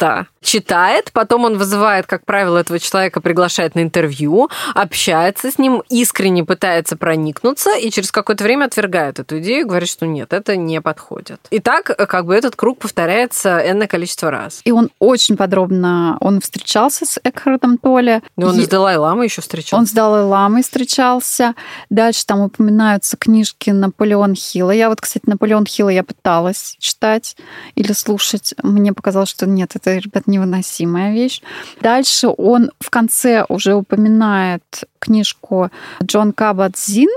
наконец-то! 0.02 0.26
Читает, 0.42 1.12
потом 1.12 1.44
он 1.44 1.56
вызывает, 1.56 2.06
как 2.06 2.26
правило, 2.26 2.59
этого 2.59 2.80
человека, 2.80 3.21
приглашает 3.21 3.76
на 3.76 3.80
интервью, 3.80 4.50
общается 4.75 5.52
с 5.52 5.59
ним, 5.59 5.85
искренне 5.88 6.44
пытается 6.44 6.97
проникнуться 6.97 7.76
и 7.78 7.90
через 7.90 8.11
какое-то 8.11 8.42
время 8.42 8.64
отвергает 8.64 9.21
эту 9.21 9.38
идею 9.38 9.68
говорит, 9.68 9.88
что 9.88 10.04
нет, 10.04 10.32
это 10.32 10.56
не 10.56 10.80
подходит. 10.80 11.40
И 11.50 11.61
так, 11.61 11.85
как 11.85 12.26
бы, 12.26 12.35
этот 12.35 12.56
круг 12.56 12.80
повторяется 12.80 13.62
энное 13.64 13.87
количество 13.87 14.32
раз. 14.32 14.62
И 14.64 14.73
он 14.73 14.90
очень 14.99 15.37
подробно, 15.37 16.16
он 16.21 16.40
встречался 16.40 17.06
с 17.06 17.21
Экхардом 17.23 17.78
Толли. 17.78 18.21
И 18.37 18.42
он 18.42 18.59
и... 18.59 18.64
с 18.64 18.68
Далай-Ламой 18.68 19.26
еще 19.26 19.42
встречался. 19.42 19.76
Он 19.76 19.87
с 19.87 19.92
Далай-Ламой 19.92 20.64
встречался. 20.64 21.54
Дальше 21.88 22.26
там 22.26 22.40
упоминаются 22.40 23.16
книжки 23.16 23.71
Наполеон 23.71 24.35
Хилла. 24.35 24.73
Я 24.73 24.88
вот, 24.88 25.00
кстати, 25.00 25.25
Наполеон 25.28 25.66
Хилла 25.66 25.90
я 25.90 26.02
пыталась 26.02 26.75
читать 26.80 27.37
или 27.76 27.92
слушать. 27.92 28.54
Мне 28.62 28.92
показалось, 28.92 29.30
что 29.30 29.47
нет, 29.47 29.76
это, 29.76 29.91
ребят, 29.99 30.26
невыносимая 30.26 31.12
вещь. 31.12 31.42
Дальше 31.80 32.28
он 32.28 32.70
в 32.80 32.90
конце 32.90 33.44
уже 33.49 33.75
упоминает 33.75 34.62
книжку 34.99 35.70
Джон 36.02 36.32
Кабат 36.32 36.76
Зин. 36.76 37.08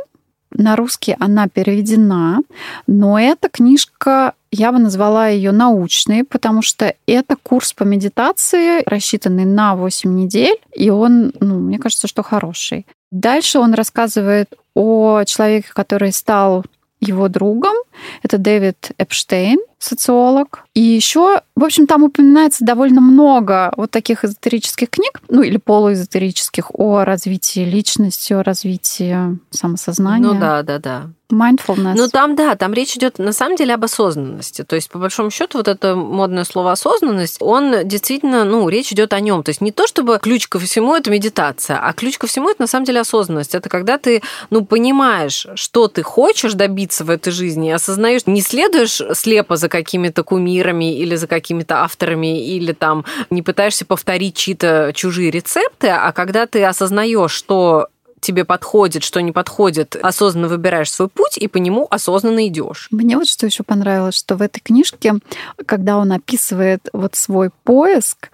На 0.51 0.77
русский 0.77 1.15
она 1.19 1.49
переведена, 1.49 2.39
но 2.87 3.19
эта 3.19 3.49
книжка 3.49 4.33
я 4.51 4.71
бы 4.71 4.79
назвала 4.79 5.27
ее 5.27 5.51
научной, 5.51 6.23
потому 6.23 6.61
что 6.61 6.93
это 7.07 7.35
курс 7.35 7.73
по 7.73 7.83
медитации, 7.83 8.81
рассчитанный 8.85 9.43
на 9.43 9.75
8 9.75 10.15
недель, 10.15 10.55
и 10.73 10.89
он, 10.89 11.33
ну, 11.41 11.59
мне 11.59 11.77
кажется, 11.77 12.07
что 12.07 12.23
хороший. 12.23 12.85
Дальше 13.11 13.59
он 13.59 13.73
рассказывает 13.73 14.53
о 14.73 15.23
человеке, 15.25 15.69
который 15.73 16.13
стал 16.13 16.63
его 17.01 17.27
другом. 17.27 17.75
Это 18.23 18.37
Дэвид 18.37 18.91
Эпштейн, 18.97 19.59
социолог. 19.79 20.65
И 20.73 20.81
еще, 20.81 21.41
в 21.55 21.63
общем, 21.63 21.87
там 21.87 22.03
упоминается 22.03 22.65
довольно 22.65 23.01
много 23.01 23.71
вот 23.77 23.91
таких 23.91 24.25
эзотерических 24.25 24.89
книг, 24.89 25.21
ну 25.29 25.41
или 25.41 25.57
полуэзотерических, 25.57 26.71
о 26.73 27.05
развитии 27.05 27.61
личности, 27.61 28.33
о 28.33 28.43
развитии 28.43 29.37
самосознания. 29.51 30.27
Ну 30.27 30.39
да, 30.39 30.63
да, 30.63 30.79
да. 30.79 31.09
Mindfulness. 31.31 31.93
Ну 31.95 32.07
там, 32.07 32.35
да, 32.35 32.55
там 32.55 32.73
речь 32.73 32.95
идет 32.95 33.17
на 33.17 33.33
самом 33.33 33.55
деле 33.55 33.73
об 33.73 33.83
осознанности. 33.83 34.63
То 34.63 34.75
есть, 34.75 34.89
по 34.89 34.99
большому 34.99 35.31
счету, 35.31 35.57
вот 35.57 35.67
это 35.67 35.95
модное 35.95 36.43
слово 36.43 36.73
осознанность, 36.73 37.37
он 37.39 37.87
действительно, 37.87 38.45
ну, 38.45 38.69
речь 38.69 38.91
идет 38.91 39.11
о 39.11 39.19
нем. 39.19 39.41
То 39.41 39.49
есть 39.49 39.59
не 39.59 39.71
то, 39.71 39.87
чтобы 39.87 40.19
ключ 40.21 40.47
ко 40.47 40.59
всему 40.59 40.95
это 40.95 41.09
медитация, 41.09 41.79
а 41.79 41.93
ключ 41.93 42.19
ко 42.19 42.27
всему 42.27 42.51
это 42.51 42.61
на 42.61 42.67
самом 42.67 42.85
деле 42.85 42.99
осознанность. 42.99 43.55
Это 43.55 43.69
когда 43.69 43.97
ты, 43.97 44.21
ну, 44.51 44.65
понимаешь, 44.65 45.47
что 45.55 45.87
ты 45.87 46.03
хочешь 46.03 46.53
добиться 46.53 47.03
в 47.03 47.09
этой 47.09 47.31
жизни, 47.31 47.69
осознаешь, 47.85 48.25
не 48.25 48.41
следуешь 48.41 49.01
слепо 49.13 49.55
за 49.55 49.69
какими-то 49.69 50.23
кумирами 50.23 50.97
или 50.97 51.15
за 51.15 51.27
какими-то 51.27 51.83
авторами, 51.83 52.43
или 52.45 52.73
там 52.73 53.05
не 53.29 53.41
пытаешься 53.41 53.85
повторить 53.85 54.35
чьи-то 54.35 54.91
чужие 54.95 55.29
рецепты, 55.29 55.89
а 55.89 56.11
когда 56.11 56.47
ты 56.47 56.63
осознаешь, 56.63 57.31
что 57.31 57.87
тебе 58.25 58.43
подходит, 58.43 59.03
что 59.03 59.21
не 59.21 59.31
подходит, 59.31 59.95
осознанно 60.01 60.47
выбираешь 60.47 60.91
свой 60.91 61.09
путь 61.09 61.37
и 61.37 61.47
по 61.47 61.57
нему 61.57 61.85
осознанно 61.89 62.47
идешь. 62.47 62.87
Мне 62.89 63.17
вот 63.17 63.27
что 63.27 63.45
еще 63.45 63.61
понравилось, 63.63 64.15
что 64.15 64.35
в 64.35 64.41
этой 64.41 64.61
книжке, 64.61 65.13
когда 65.67 65.97
он 65.97 66.11
описывает 66.11 66.89
вот 66.91 67.15
свой 67.15 67.51
поиск, 67.63 68.31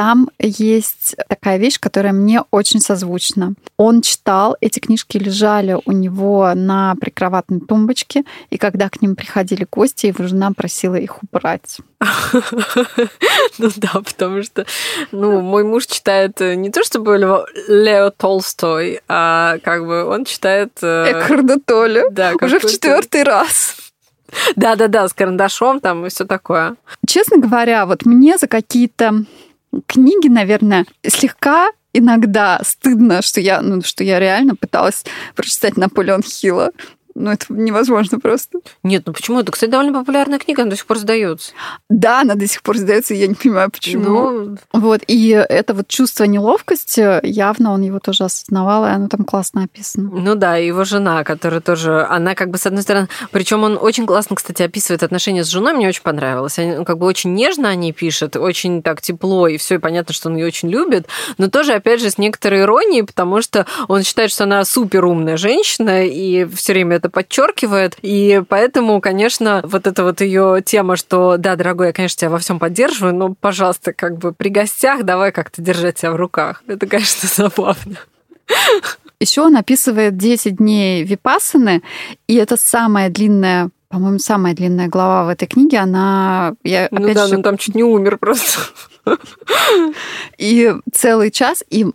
там 0.00 0.30
есть 0.38 1.14
такая 1.28 1.58
вещь, 1.58 1.78
которая 1.78 2.14
мне 2.14 2.42
очень 2.50 2.80
созвучна. 2.80 3.52
Он 3.76 4.00
читал, 4.00 4.56
эти 4.62 4.78
книжки 4.78 5.18
лежали 5.18 5.76
у 5.84 5.92
него 5.92 6.50
на 6.54 6.94
прикроватной 6.98 7.60
тумбочке, 7.60 8.24
и 8.48 8.56
когда 8.56 8.88
к 8.88 9.02
ним 9.02 9.14
приходили 9.14 9.66
гости, 9.70 10.06
его 10.06 10.26
жена 10.26 10.52
просила 10.56 10.94
их 10.94 11.22
убрать. 11.22 11.76
Ну 13.58 13.68
да, 13.76 14.00
потому 14.02 14.42
что 14.42 14.64
ну, 15.12 15.42
мой 15.42 15.64
муж 15.64 15.84
читает 15.84 16.40
э, 16.40 16.54
не 16.54 16.70
то 16.70 16.82
чтобы 16.82 17.18
Лео 17.68 18.10
Толстой, 18.10 19.02
а 19.06 19.58
как 19.58 19.84
бы 19.84 20.06
он 20.06 20.24
читает... 20.24 20.78
Э, 20.80 21.12
Экхарда 21.12 21.60
Толли. 21.60 22.04
Да, 22.10 22.32
уже 22.40 22.58
в 22.58 22.62
четвертый 22.62 23.22
раз. 23.22 23.76
Да-да-да, 24.56 25.08
с 25.08 25.12
карандашом 25.12 25.80
там 25.80 26.06
и 26.06 26.08
все 26.08 26.24
такое. 26.24 26.76
Честно 27.06 27.36
говоря, 27.36 27.84
вот 27.84 28.06
мне 28.06 28.38
за 28.38 28.46
какие-то 28.46 29.24
книги, 29.86 30.28
наверное, 30.28 30.86
слегка 31.06 31.70
иногда 31.92 32.60
стыдно, 32.64 33.22
что 33.22 33.40
я, 33.40 33.60
ну, 33.60 33.82
что 33.82 34.04
я 34.04 34.18
реально 34.18 34.54
пыталась 34.54 35.04
прочитать 35.34 35.76
Наполеон 35.76 36.22
Хилла. 36.22 36.72
Ну, 37.14 37.30
это 37.30 37.46
невозможно 37.48 38.20
просто. 38.20 38.60
Нет, 38.82 39.02
ну 39.06 39.12
почему? 39.12 39.40
Это, 39.40 39.52
кстати, 39.52 39.70
довольно 39.70 39.92
популярная 39.98 40.38
книга, 40.38 40.62
она 40.62 40.70
до 40.70 40.76
сих 40.76 40.86
пор 40.86 40.98
сдается. 40.98 41.52
Да, 41.88 42.20
она 42.20 42.34
до 42.34 42.46
сих 42.46 42.62
пор 42.62 42.78
сдается, 42.78 43.14
я 43.14 43.26
не 43.26 43.34
понимаю, 43.34 43.70
почему. 43.70 44.30
Ну... 44.30 44.56
Вот, 44.72 45.02
и 45.06 45.28
это 45.30 45.74
вот 45.74 45.88
чувство 45.88 46.24
неловкости, 46.24 47.24
явно 47.26 47.72
он 47.72 47.82
его 47.82 47.98
тоже 47.98 48.24
осознавал, 48.24 48.84
и 48.86 48.90
оно 48.90 49.08
там 49.08 49.24
классно 49.24 49.64
описано. 49.64 50.10
Ну 50.10 50.34
да, 50.34 50.56
его 50.56 50.84
жена, 50.84 51.24
которая 51.24 51.60
тоже, 51.60 52.06
она 52.08 52.34
как 52.34 52.50
бы 52.50 52.58
с 52.58 52.66
одной 52.66 52.82
стороны, 52.82 53.08
причем 53.32 53.64
он 53.64 53.78
очень 53.80 54.06
классно, 54.06 54.36
кстати, 54.36 54.62
описывает 54.62 55.02
отношения 55.02 55.44
с 55.44 55.48
женой, 55.48 55.72
мне 55.72 55.88
очень 55.88 56.02
понравилось. 56.02 56.58
Он 56.58 56.84
как 56.84 56.98
бы 56.98 57.06
очень 57.06 57.34
нежно 57.34 57.68
они 57.68 57.92
пишет, 57.92 58.36
очень 58.36 58.82
так 58.82 59.00
тепло, 59.02 59.48
и 59.48 59.56
все, 59.56 59.76
и 59.76 59.78
понятно, 59.78 60.14
что 60.14 60.28
он 60.28 60.36
ее 60.36 60.46
очень 60.46 60.70
любит, 60.70 61.06
но 61.38 61.48
тоже, 61.48 61.72
опять 61.72 62.00
же, 62.00 62.10
с 62.10 62.18
некоторой 62.18 62.60
иронией, 62.60 63.02
потому 63.02 63.42
что 63.42 63.66
он 63.88 64.04
считает, 64.04 64.30
что 64.30 64.44
она 64.44 64.64
супер 64.64 65.04
умная 65.04 65.36
женщина, 65.36 66.06
и 66.06 66.44
все 66.54 66.72
время 66.72 66.99
это 67.00 67.10
подчеркивает. 67.10 67.96
И 68.02 68.42
поэтому, 68.48 69.00
конечно, 69.00 69.62
вот 69.64 69.86
эта 69.86 70.04
вот 70.04 70.20
ее 70.20 70.62
тема, 70.64 70.96
что 70.96 71.36
да, 71.36 71.56
дорогой, 71.56 71.88
я, 71.88 71.92
конечно, 71.92 72.20
тебя 72.20 72.30
во 72.30 72.38
всем 72.38 72.58
поддерживаю, 72.58 73.14
но, 73.14 73.34
пожалуйста, 73.34 73.92
как 73.92 74.18
бы 74.18 74.32
при 74.32 74.50
гостях 74.50 75.02
давай 75.04 75.32
как-то 75.32 75.62
держать 75.62 75.96
тебя 75.96 76.12
в 76.12 76.16
руках. 76.16 76.62
Это, 76.66 76.86
конечно, 76.86 77.28
забавно. 77.34 77.96
Еще 79.18 79.42
он 79.42 79.56
описывает 79.56 80.16
10 80.16 80.56
дней 80.56 81.04
випассаны, 81.04 81.82
и 82.26 82.36
это 82.36 82.56
самая 82.56 83.10
длинная 83.10 83.70
по-моему, 83.90 84.20
самая 84.20 84.54
длинная 84.54 84.86
глава 84.86 85.24
в 85.24 85.28
этой 85.30 85.48
книге, 85.48 85.78
она... 85.78 86.54
Я, 86.62 86.86
ну 86.92 87.02
опять 87.02 87.16
да, 87.16 87.26
же... 87.26 87.36
ну 87.36 87.42
там 87.42 87.58
чуть 87.58 87.74
не 87.74 87.82
умер 87.82 88.18
просто. 88.18 88.60
И 90.38 90.72
целый 90.92 91.32
час, 91.32 91.64
и 91.70 91.86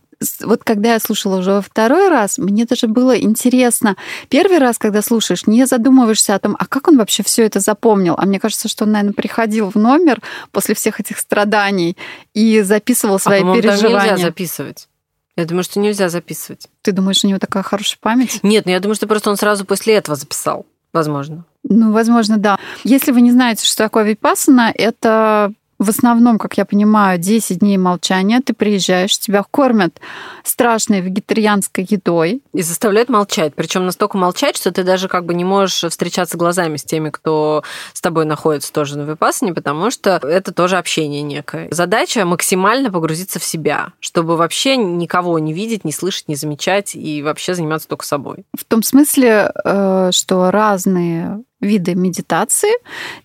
вот 0.41 0.63
когда 0.63 0.93
я 0.93 0.99
слушала 0.99 1.37
уже 1.37 1.51
во 1.51 1.61
второй 1.61 2.09
раз, 2.09 2.37
мне 2.37 2.65
даже 2.65 2.87
было 2.87 3.19
интересно. 3.19 3.95
Первый 4.29 4.59
раз, 4.59 4.77
когда 4.77 5.01
слушаешь, 5.01 5.47
не 5.47 5.65
задумываешься 5.65 6.35
о 6.35 6.39
том, 6.39 6.55
а 6.59 6.65
как 6.65 6.87
он 6.87 6.97
вообще 6.97 7.23
все 7.23 7.43
это 7.43 7.59
запомнил. 7.59 8.15
А 8.17 8.25
мне 8.25 8.39
кажется, 8.39 8.67
что 8.67 8.85
он, 8.85 8.91
наверное, 8.91 9.13
приходил 9.13 9.69
в 9.69 9.75
номер 9.75 10.21
после 10.51 10.75
всех 10.75 10.99
этих 10.99 11.17
страданий 11.19 11.97
и 12.33 12.61
записывал 12.61 13.19
свои 13.19 13.43
а, 13.43 13.53
переживания. 13.53 14.11
нельзя 14.11 14.17
записывать. 14.17 14.87
Я 15.35 15.45
думаю, 15.45 15.63
что 15.63 15.79
нельзя 15.79 16.09
записывать. 16.09 16.67
Ты 16.81 16.93
думаешь, 16.93 17.23
у 17.23 17.27
него 17.27 17.39
такая 17.39 17.63
хорошая 17.63 17.97
память? 17.99 18.39
Нет, 18.41 18.65
ну 18.65 18.71
я 18.71 18.79
думаю, 18.79 18.95
что 18.95 19.07
просто 19.07 19.29
он 19.29 19.37
сразу 19.37 19.65
после 19.65 19.95
этого 19.95 20.15
записал. 20.15 20.65
Возможно. 20.93 21.43
Ну, 21.63 21.91
возможно, 21.91 22.37
да. 22.37 22.57
Если 22.85 23.11
вы 23.11 23.19
не 23.19 23.31
знаете, 23.31 23.65
что 23.65 23.83
такое 23.83 24.05
випассана, 24.05 24.71
это 24.73 25.51
в 25.77 25.89
основном, 25.89 26.37
как 26.37 26.57
я 26.57 26.65
понимаю, 26.65 27.19
10 27.19 27.59
дней 27.59 27.77
молчания, 27.77 28.41
ты 28.41 28.53
приезжаешь, 28.53 29.17
тебя 29.17 29.43
кормят 29.49 29.99
страшной 30.43 31.01
вегетарианской 31.01 31.85
едой. 31.89 32.41
И 32.53 32.61
заставляют 32.61 33.09
молчать. 33.09 33.53
Причем 33.55 33.85
настолько 33.85 34.17
молчать, 34.17 34.55
что 34.55 34.71
ты 34.71 34.83
даже 34.83 35.07
как 35.07 35.25
бы 35.25 35.33
не 35.33 35.43
можешь 35.43 35.83
встречаться 35.89 36.37
глазами 36.37 36.77
с 36.77 36.83
теми, 36.83 37.09
кто 37.09 37.63
с 37.93 38.01
тобой 38.01 38.25
находится 38.25 38.71
тоже 38.71 38.97
на 38.97 39.03
випассане, 39.03 39.53
потому 39.53 39.91
что 39.91 40.19
это 40.23 40.53
тоже 40.53 40.77
общение 40.77 41.21
некое. 41.21 41.67
Задача 41.71 42.25
максимально 42.25 42.91
погрузиться 42.91 43.39
в 43.39 43.43
себя, 43.43 43.91
чтобы 43.99 44.37
вообще 44.37 44.77
никого 44.77 45.37
не 45.39 45.53
видеть, 45.53 45.83
не 45.83 45.91
слышать, 45.91 46.27
не 46.27 46.35
замечать 46.35 46.95
и 46.95 47.21
вообще 47.21 47.53
заниматься 47.53 47.87
только 47.87 48.05
собой. 48.05 48.45
В 48.57 48.63
том 48.63 48.83
смысле, 48.83 49.51
э, 49.63 50.09
что 50.11 50.51
разные 50.51 51.43
виды 51.61 51.95
медитации 51.95 52.73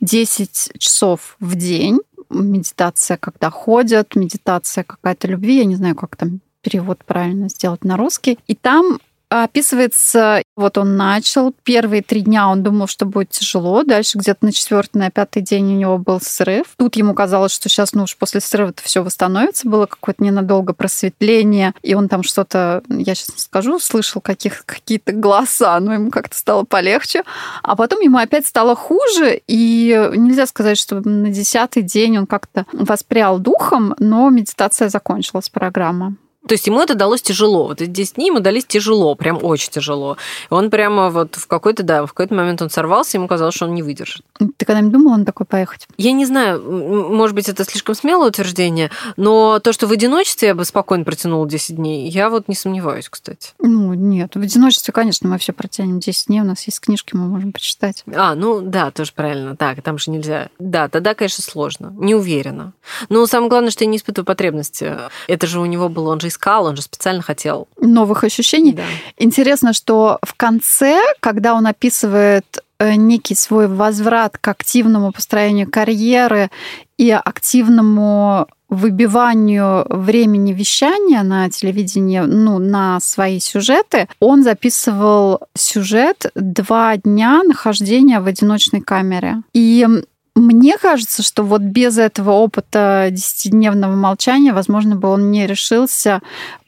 10 0.01 0.73
часов 0.79 1.37
в 1.41 1.55
день 1.55 2.01
медитация, 2.31 3.17
когда 3.17 3.51
ходят, 3.51 4.15
медитация 4.17 4.85
какая-то 4.85 5.29
любви, 5.29 5.59
я 5.59 5.65
не 5.65 5.77
знаю, 5.77 5.95
как 5.95 6.17
там 6.17 6.41
перевод 6.63 7.05
правильно 7.05 7.49
сделать 7.49 7.85
на 7.85 7.97
русский. 7.97 8.39
И 8.47 8.55
там 8.55 8.99
описывается, 9.31 10.43
вот 10.57 10.77
он 10.77 10.97
начал, 10.97 11.55
первые 11.63 12.03
три 12.03 12.21
дня 12.21 12.49
он 12.49 12.63
думал, 12.63 12.89
что 12.89 13.07
будет 13.07 13.31
тяжело, 13.31 13.85
дальше 13.85 14.19
где-то 14.19 14.45
на 14.45 14.53
четвертый, 14.53 14.99
на 14.99 15.11
пятый 15.11 15.41
день 15.41 15.75
у 15.75 15.79
него 15.79 15.99
был 15.99 16.21
срыв. 16.21 16.67
Тут 16.77 16.97
ему 16.97 17.15
казалось, 17.15 17.53
что 17.53 17.69
сейчас, 17.69 17.93
ну 17.93 18.03
уж 18.03 18.17
после 18.17 18.41
срыва 18.41 18.71
это 18.71 18.83
все 18.83 19.03
восстановится, 19.03 19.69
было 19.69 19.87
какое-то 19.87 20.25
ненадолго 20.25 20.73
просветление, 20.73 21.75
и 21.83 21.95
он 21.95 22.09
там 22.09 22.23
что-то, 22.23 22.83
я 22.89 23.15
сейчас 23.15 23.35
не 23.35 23.41
скажу, 23.41 23.79
слышал 23.79 24.21
каких, 24.21 24.67
какие-то 24.67 25.13
голоса, 25.13 25.79
но 25.81 25.95
ему 25.95 26.11
как-то 26.11 26.37
стало 26.37 26.65
полегче. 26.65 27.23
А 27.63 27.77
потом 27.77 28.01
ему 28.01 28.19
опять 28.19 28.47
стало 28.47 28.75
хуже, 28.75 29.41
и 29.47 30.11
нельзя 30.17 30.47
сказать, 30.47 30.79
что 30.79 31.01
на 31.09 31.31
десятый 31.31 31.83
день 31.83 32.19
он 32.19 32.27
как-то 32.27 32.67
воспрял 32.73 33.39
духом, 33.39 33.95
но 33.99 34.29
медитация 34.31 34.89
закончилась, 34.89 35.49
программа. 35.49 36.17
То 36.47 36.55
есть 36.55 36.67
ему 36.67 36.81
это 36.81 36.95
далось 36.95 37.23
тяжело. 37.23 37.67
Вот 37.69 37.83
эти 37.83 37.91
10 37.91 38.15
дней 38.15 38.29
ему 38.29 38.41
дались 38.41 38.65
тяжело, 38.65 39.15
прям 39.15 39.39
очень 39.43 39.71
тяжело. 39.71 40.17
Он 40.49 40.71
прямо 40.71 41.11
вот 41.11 41.37
в 41.37 41.47
какой-то, 41.47 41.83
да, 41.83 42.07
в 42.07 42.13
какой-то 42.13 42.35
момент 42.35 42.63
он 42.63 42.71
сорвался, 42.71 43.19
ему 43.19 43.29
казалось, 43.29 43.55
что 43.55 43.67
он 43.67 43.75
не 43.75 43.83
выдержит. 43.83 44.23
Ты 44.39 44.65
когда-нибудь 44.65 44.93
думал 44.93 45.13
он 45.13 45.25
такой 45.27 45.45
поехать? 45.45 45.87
Я 45.99 46.13
не 46.13 46.25
знаю, 46.25 46.63
может 46.63 47.35
быть, 47.35 47.49
это 47.49 47.65
слишком 47.65 47.95
смелое 47.95 48.29
утверждение, 48.29 48.91
но 49.17 49.59
то, 49.59 49.73
что 49.73 49.87
в 49.87 49.93
одиночестве 49.93 50.49
я 50.49 50.55
бы 50.55 50.65
спокойно 50.65 51.05
протянула 51.05 51.47
10 51.47 51.77
дней, 51.77 52.09
я 52.09 52.31
вот 52.31 52.49
не 52.49 52.55
сомневаюсь, 52.55 53.09
кстати. 53.09 53.51
Ну, 53.59 53.93
нет, 53.93 54.35
в 54.35 54.41
одиночестве, 54.41 54.93
конечно, 54.93 55.29
мы 55.29 55.39
все 55.39 55.53
протянем 55.53 56.01
10 56.01 56.29
дней, 56.29 56.41
у 56.41 56.45
нас 56.45 56.63
есть 56.65 56.81
книжки, 56.81 57.15
мы 57.15 57.27
можем 57.27 57.53
почитать. 57.53 58.03
А, 58.15 58.35
ну 58.35 58.63
да, 58.63 58.91
тоже 58.91 59.13
правильно, 59.15 59.57
так, 59.57 59.83
там 59.83 59.99
же 59.99 60.11
нельзя. 60.11 60.49
Да, 60.59 60.89
тогда, 60.89 61.15
конечно, 61.15 61.45
сложно, 61.45 61.95
не 61.99 62.15
уверена. 62.15 62.73
Но 63.11 63.27
самое 63.27 63.51
главное, 63.51 63.71
что 63.71 63.85
я 63.85 63.91
не 63.91 63.99
испытываю 63.99 64.25
потребности. 64.25 64.97
Это 65.29 65.47
же 65.47 65.61
у 65.61 65.67
него 65.67 65.91
было, 65.91 66.11
он 66.11 66.21
же 66.21 66.30
искал, 66.31 66.65
он 66.65 66.77
же 66.77 66.83
специально 66.83 67.23
хотел. 67.23 67.69
Новых 67.79 68.25
ощущений. 68.25 68.73
Да. 68.73 68.83
Интересно, 69.19 69.73
что 69.73 70.19
в 70.23 70.35
конце, 70.35 70.99
когда 71.21 71.55
он 71.55 71.67
описывает 71.67 72.65
э, 72.79 72.95
некий 72.95 73.35
свой 73.35 73.69
возврат 73.69 74.39
к 74.39 74.49
активному 74.49 75.13
построению 75.13 75.71
карьеры 75.71 76.51
и 76.97 77.11
активному 77.11 78.47
выбиванию 78.71 79.85
времени 79.89 80.53
вещания 80.53 81.23
на 81.23 81.51
телевидении, 81.51 82.21
ну, 82.21 82.59
на 82.59 83.01
свои 83.01 83.41
сюжеты, 83.41 84.09
он 84.21 84.45
записывал 84.45 85.41
сюжет 85.57 86.31
два 86.37 86.97
дня 86.97 87.43
нахождения 87.43 88.21
в 88.21 88.27
одиночной 88.27 88.81
камере. 88.81 89.43
И 89.53 89.87
мне 90.35 90.79
кажется, 90.79 91.23
что 91.23 91.43
вот 91.43 91.61
без 91.61 91.99
этого 91.99 92.31
опыта 92.33 93.09
десятидневного 93.11 93.95
молчания, 93.95 94.53
возможно, 94.53 94.97
бы 94.97 95.09
он 95.09 95.31
не 95.31 95.47
решился 95.47 96.21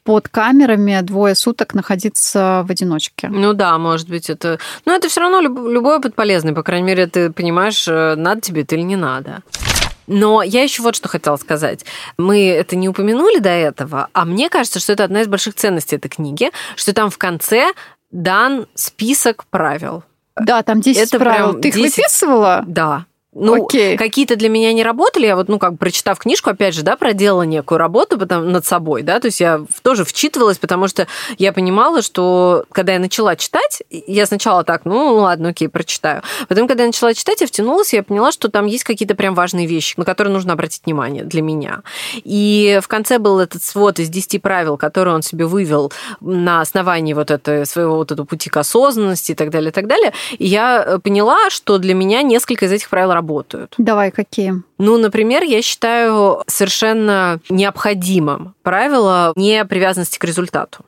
под 0.04 0.28
камерами 0.28 1.00
двое 1.02 1.34
суток 1.34 1.74
находиться 1.74 2.64
в 2.66 2.70
одиночке. 2.70 3.28
Ну 3.28 3.52
да, 3.52 3.78
может 3.78 4.08
быть, 4.08 4.30
это... 4.30 4.58
Но 4.84 4.94
это 4.94 5.08
все 5.08 5.20
равно 5.20 5.40
любой 5.40 5.96
опыт 5.96 6.14
полезный, 6.14 6.52
по 6.52 6.62
крайней 6.62 6.86
мере, 6.86 7.06
ты 7.06 7.30
понимаешь, 7.30 7.86
э, 7.86 8.14
надо 8.16 8.40
тебе 8.40 8.62
это 8.62 8.74
или 8.74 8.82
не 8.82 8.96
надо. 8.96 9.42
Но 10.08 10.42
я 10.42 10.62
еще 10.62 10.82
вот 10.82 10.96
что 10.96 11.08
хотела 11.08 11.36
сказать. 11.36 11.84
Мы 12.18 12.48
это 12.48 12.74
не 12.74 12.88
упомянули 12.88 13.38
до 13.38 13.50
этого, 13.50 14.08
а 14.12 14.24
мне 14.24 14.50
кажется, 14.50 14.80
что 14.80 14.92
это 14.92 15.04
одна 15.04 15.22
из 15.22 15.28
больших 15.28 15.54
ценностей 15.54 15.96
этой 15.96 16.08
книги, 16.08 16.50
что 16.74 16.92
там 16.92 17.08
в 17.08 17.18
конце 17.18 17.72
дан 18.10 18.66
список 18.74 19.44
правил. 19.46 20.02
Да, 20.36 20.62
там 20.62 20.80
10 20.80 21.00
это 21.00 21.18
правил. 21.18 21.54
Ты 21.54 21.70
10... 21.70 21.76
их 21.76 21.96
выписывала? 21.96 22.64
Да. 22.66 23.06
Ну, 23.34 23.64
Окей. 23.64 23.96
какие-то 23.96 24.36
для 24.36 24.50
меня 24.50 24.74
не 24.74 24.82
работали. 24.82 25.24
Я 25.24 25.36
вот, 25.36 25.48
ну, 25.48 25.58
как 25.58 25.78
прочитав 25.78 26.18
книжку, 26.18 26.50
опять 26.50 26.74
же, 26.74 26.82
да, 26.82 26.96
проделала 26.96 27.42
некую 27.42 27.78
работу 27.78 28.18
потом 28.18 28.52
над 28.52 28.66
собой, 28.66 29.02
да, 29.02 29.20
то 29.20 29.28
есть 29.28 29.40
я 29.40 29.62
тоже 29.82 30.04
вчитывалась, 30.04 30.58
потому 30.58 30.86
что 30.86 31.06
я 31.38 31.54
понимала, 31.54 32.02
что 32.02 32.64
когда 32.72 32.92
я 32.92 32.98
начала 32.98 33.34
читать, 33.36 33.82
я 33.88 34.26
сначала 34.26 34.64
так, 34.64 34.84
ну, 34.84 35.14
ладно, 35.14 35.50
окей, 35.50 35.68
прочитаю. 35.68 36.22
Потом, 36.46 36.68
когда 36.68 36.82
я 36.82 36.88
начала 36.88 37.14
читать, 37.14 37.40
я 37.40 37.46
втянулась, 37.46 37.94
я 37.94 38.02
поняла, 38.02 38.32
что 38.32 38.48
там 38.48 38.66
есть 38.66 38.84
какие-то 38.84 39.14
прям 39.14 39.34
важные 39.34 39.66
вещи, 39.66 39.94
на 39.96 40.04
которые 40.04 40.32
нужно 40.34 40.52
обратить 40.52 40.82
внимание 40.84 41.24
для 41.24 41.40
меня. 41.40 41.82
И 42.24 42.80
в 42.82 42.88
конце 42.88 43.18
был 43.18 43.38
этот 43.38 43.62
свод 43.62 43.98
из 43.98 44.10
10 44.10 44.42
правил, 44.42 44.76
которые 44.76 45.14
он 45.14 45.22
себе 45.22 45.46
вывел 45.46 45.90
на 46.20 46.60
основании 46.60 47.14
вот 47.14 47.30
этого 47.30 47.64
своего 47.64 47.96
вот 47.96 48.12
этого 48.12 48.26
пути 48.26 48.50
к 48.50 48.56
осознанности 48.58 49.32
и 49.32 49.34
так 49.34 49.48
далее, 49.48 49.70
и 49.70 49.72
так 49.72 49.86
далее. 49.86 50.12
И 50.36 50.46
я 50.46 50.98
поняла, 51.02 51.48
что 51.48 51.78
для 51.78 51.94
меня 51.94 52.20
несколько 52.22 52.66
из 52.66 52.72
этих 52.72 52.90
правил 52.90 53.12
работают. 53.22 53.74
Давай, 53.78 54.10
какие? 54.10 54.62
Ну, 54.78 54.98
например, 54.98 55.44
я 55.44 55.62
считаю 55.62 56.42
совершенно 56.46 57.38
необходимым 57.48 58.54
правило 58.62 59.32
не 59.36 59.64
привязанности 59.64 60.18
к 60.18 60.24
результату. 60.24 60.84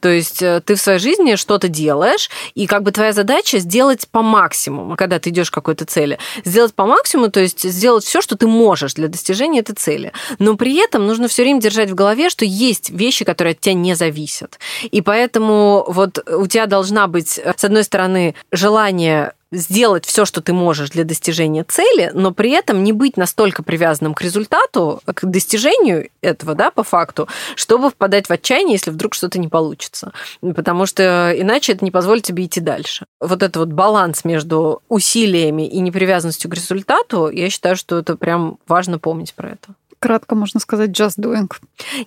То 0.00 0.08
есть 0.08 0.42
э, 0.42 0.60
ты 0.64 0.74
в 0.74 0.80
своей 0.80 0.98
жизни 0.98 1.36
что-то 1.36 1.68
делаешь, 1.68 2.30
и 2.54 2.66
как 2.66 2.82
бы 2.82 2.92
твоя 2.92 3.12
задача 3.12 3.58
сделать 3.58 4.06
по 4.08 4.22
максимуму, 4.22 4.96
когда 4.96 5.18
ты 5.18 5.30
идешь 5.30 5.50
к 5.50 5.54
какой-то 5.54 5.84
цели. 5.84 6.18
Сделать 6.44 6.74
по 6.74 6.86
максимуму, 6.86 7.30
то 7.30 7.40
есть 7.40 7.62
сделать 7.62 8.04
все, 8.04 8.20
что 8.20 8.36
ты 8.36 8.46
можешь 8.46 8.94
для 8.94 9.08
достижения 9.08 9.60
этой 9.60 9.74
цели. 9.74 10.12
Но 10.38 10.56
при 10.56 10.76
этом 10.76 11.06
нужно 11.06 11.28
все 11.28 11.42
время 11.42 11.60
держать 11.60 11.90
в 11.90 11.94
голове, 11.94 12.28
что 12.28 12.44
есть 12.44 12.90
вещи, 12.90 13.24
которые 13.24 13.52
от 13.52 13.60
тебя 13.60 13.74
не 13.74 13.94
зависят. 13.94 14.58
И 14.82 15.00
поэтому 15.00 15.84
вот 15.88 16.18
у 16.28 16.46
тебя 16.46 16.66
должна 16.66 17.06
быть, 17.06 17.38
э, 17.38 17.54
с 17.56 17.64
одной 17.64 17.84
стороны, 17.84 18.34
желание 18.50 19.32
сделать 19.52 20.06
все, 20.06 20.24
что 20.24 20.40
ты 20.40 20.52
можешь 20.52 20.90
для 20.90 21.04
достижения 21.04 21.62
цели, 21.64 22.10
но 22.14 22.32
при 22.32 22.50
этом 22.50 22.82
не 22.82 22.92
быть 22.92 23.16
настолько 23.16 23.62
привязанным 23.62 24.14
к 24.14 24.22
результату, 24.22 25.00
к 25.04 25.24
достижению 25.26 26.08
этого, 26.22 26.54
да, 26.54 26.70
по 26.70 26.82
факту, 26.82 27.28
чтобы 27.54 27.90
впадать 27.90 28.28
в 28.28 28.32
отчаяние, 28.32 28.74
если 28.74 28.90
вдруг 28.90 29.14
что-то 29.14 29.38
не 29.38 29.48
получится. 29.48 30.12
Потому 30.40 30.86
что 30.86 31.32
иначе 31.36 31.72
это 31.72 31.84
не 31.84 31.90
позволит 31.90 32.24
тебе 32.24 32.46
идти 32.46 32.60
дальше. 32.60 33.06
Вот 33.20 33.42
этот 33.42 33.56
вот 33.56 33.68
баланс 33.68 34.24
между 34.24 34.82
усилиями 34.88 35.68
и 35.68 35.80
непривязанностью 35.80 36.50
к 36.50 36.54
результату, 36.54 37.30
я 37.30 37.50
считаю, 37.50 37.76
что 37.76 37.98
это 37.98 38.16
прям 38.16 38.58
важно 38.66 38.98
помнить 38.98 39.34
про 39.34 39.50
это 39.50 39.74
кратко 40.02 40.34
можно 40.34 40.58
сказать 40.60 40.90
just 40.90 41.18
doing. 41.18 41.50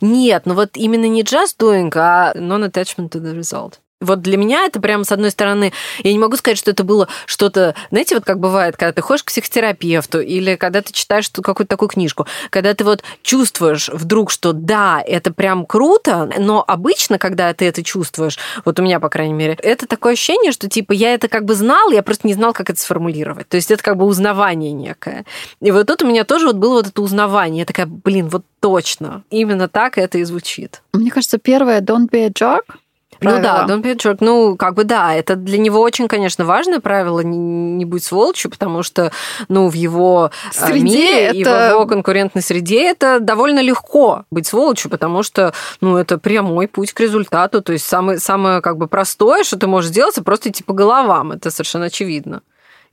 Нет, 0.01 0.43
ну 0.45 0.53
вот 0.53 0.71
именно 0.75 1.05
не 1.05 1.23
just 1.23 1.57
doing, 1.57 1.89
а 1.95 2.33
non-attachment 2.35 3.09
to 3.11 3.21
the 3.21 3.33
result. 3.33 3.79
Вот 4.01 4.21
для 4.21 4.35
меня 4.35 4.65
это 4.65 4.81
прямо, 4.81 5.05
с 5.05 5.11
одной 5.13 5.31
стороны, 5.31 5.71
я 6.03 6.11
не 6.11 6.19
могу 6.19 6.35
сказать, 6.35 6.57
что 6.57 6.71
это 6.71 6.83
было 6.83 7.07
что-то, 7.25 7.75
знаете, 7.91 8.15
вот 8.15 8.25
как 8.25 8.39
бывает, 8.39 8.75
когда 8.75 8.91
ты 8.91 9.01
ходишь 9.01 9.23
к 9.23 9.27
психотерапевту 9.27 10.19
или 10.19 10.55
когда 10.57 10.81
ты 10.81 10.91
читаешь 10.91 11.29
какую-то 11.29 11.69
такую 11.69 11.87
книжку, 11.87 12.27
когда 12.49 12.73
ты 12.73 12.83
вот 12.83 13.03
чувствуешь 13.21 13.87
вдруг, 13.87 14.31
что 14.31 14.51
да, 14.51 15.01
это 15.05 15.31
прям 15.31 15.65
круто, 15.65 16.29
но 16.37 16.61
обычно, 16.67 17.17
когда 17.17 17.53
ты 17.53 17.65
это 17.65 17.83
чувствуешь, 17.83 18.37
вот 18.65 18.77
у 18.79 18.83
меня, 18.83 18.99
по 18.99 19.07
крайней 19.07 19.33
мере, 19.33 19.57
это 19.63 19.87
такое 19.87 20.13
ощущение, 20.13 20.51
что 20.51 20.67
типа 20.67 20.91
я 20.91 21.13
это 21.13 21.29
как 21.29 21.45
бы 21.45 21.55
знал, 21.55 21.89
я 21.91 22.03
просто 22.03 22.27
не 22.27 22.33
знал, 22.33 22.51
как 22.51 22.69
это 22.69 22.81
сформулировать. 22.81 23.47
То 23.47 23.55
есть 23.55 23.71
это 23.71 23.81
как 23.81 23.95
бы 23.95 24.03
узнавание 24.03 24.73
некое. 24.73 25.25
И 25.61 25.71
вот 25.71 25.87
тут 25.87 26.03
у 26.03 26.07
меня 26.07 26.25
тоже 26.25 26.47
вот 26.47 26.57
было 26.57 26.75
вот 26.75 26.87
это 26.87 27.01
узнавание. 27.01 27.59
Я 27.59 27.65
такая, 27.65 27.85
блин, 27.85 28.27
вот 28.27 28.43
точно. 28.59 29.23
Именно 29.29 29.69
так 29.69 29.97
это 29.97 30.17
и 30.17 30.23
звучит. 30.25 30.81
Мне 30.91 31.11
кажется, 31.11 31.37
первое 31.37 31.79
don't 31.79 32.09
be 32.09 32.25
a 32.25 32.29
jerk 32.29 32.75
Правило. 33.19 33.65
Ну 33.67 33.81
да, 33.81 33.89
a 33.89 33.93
jerk. 33.93 34.17
Ну, 34.19 34.55
как 34.55 34.73
бы 34.75 34.83
да, 34.83 35.13
это 35.13 35.35
для 35.35 35.57
него 35.57 35.79
очень, 35.81 36.07
конечно, 36.07 36.45
важное 36.45 36.79
правило 36.79 37.19
не, 37.21 37.37
не 37.37 37.85
быть 37.85 38.03
сволочью, 38.03 38.51
потому 38.51 38.83
что, 38.83 39.11
ну, 39.47 39.69
в 39.69 39.73
его 39.73 40.31
а, 40.49 40.53
среде 40.53 40.83
мире 40.83 41.23
это... 41.25 41.35
и 41.35 41.43
в 41.43 41.71
его 41.71 41.85
конкурентной 41.85 42.41
среде 42.41 42.89
это 42.89 43.19
довольно 43.19 43.59
легко 43.59 44.23
быть 44.31 44.47
сволочью, 44.47 44.91
потому 44.91 45.23
что, 45.23 45.53
ну, 45.81 45.97
это 45.97 46.17
прямой 46.17 46.67
путь 46.67 46.93
к 46.93 46.99
результату. 46.99 47.61
То 47.61 47.73
есть 47.73 47.85
самое, 47.85 48.19
самое 48.19 48.61
как 48.61 48.77
бы 48.77 48.87
простое, 48.87 49.43
что 49.43 49.57
ты 49.57 49.67
можешь 49.67 49.91
сделать, 49.91 50.15
это 50.15 50.23
просто 50.23 50.49
идти 50.49 50.63
по 50.63 50.73
головам. 50.73 51.31
Это 51.31 51.51
совершенно 51.51 51.85
очевидно. 51.85 52.41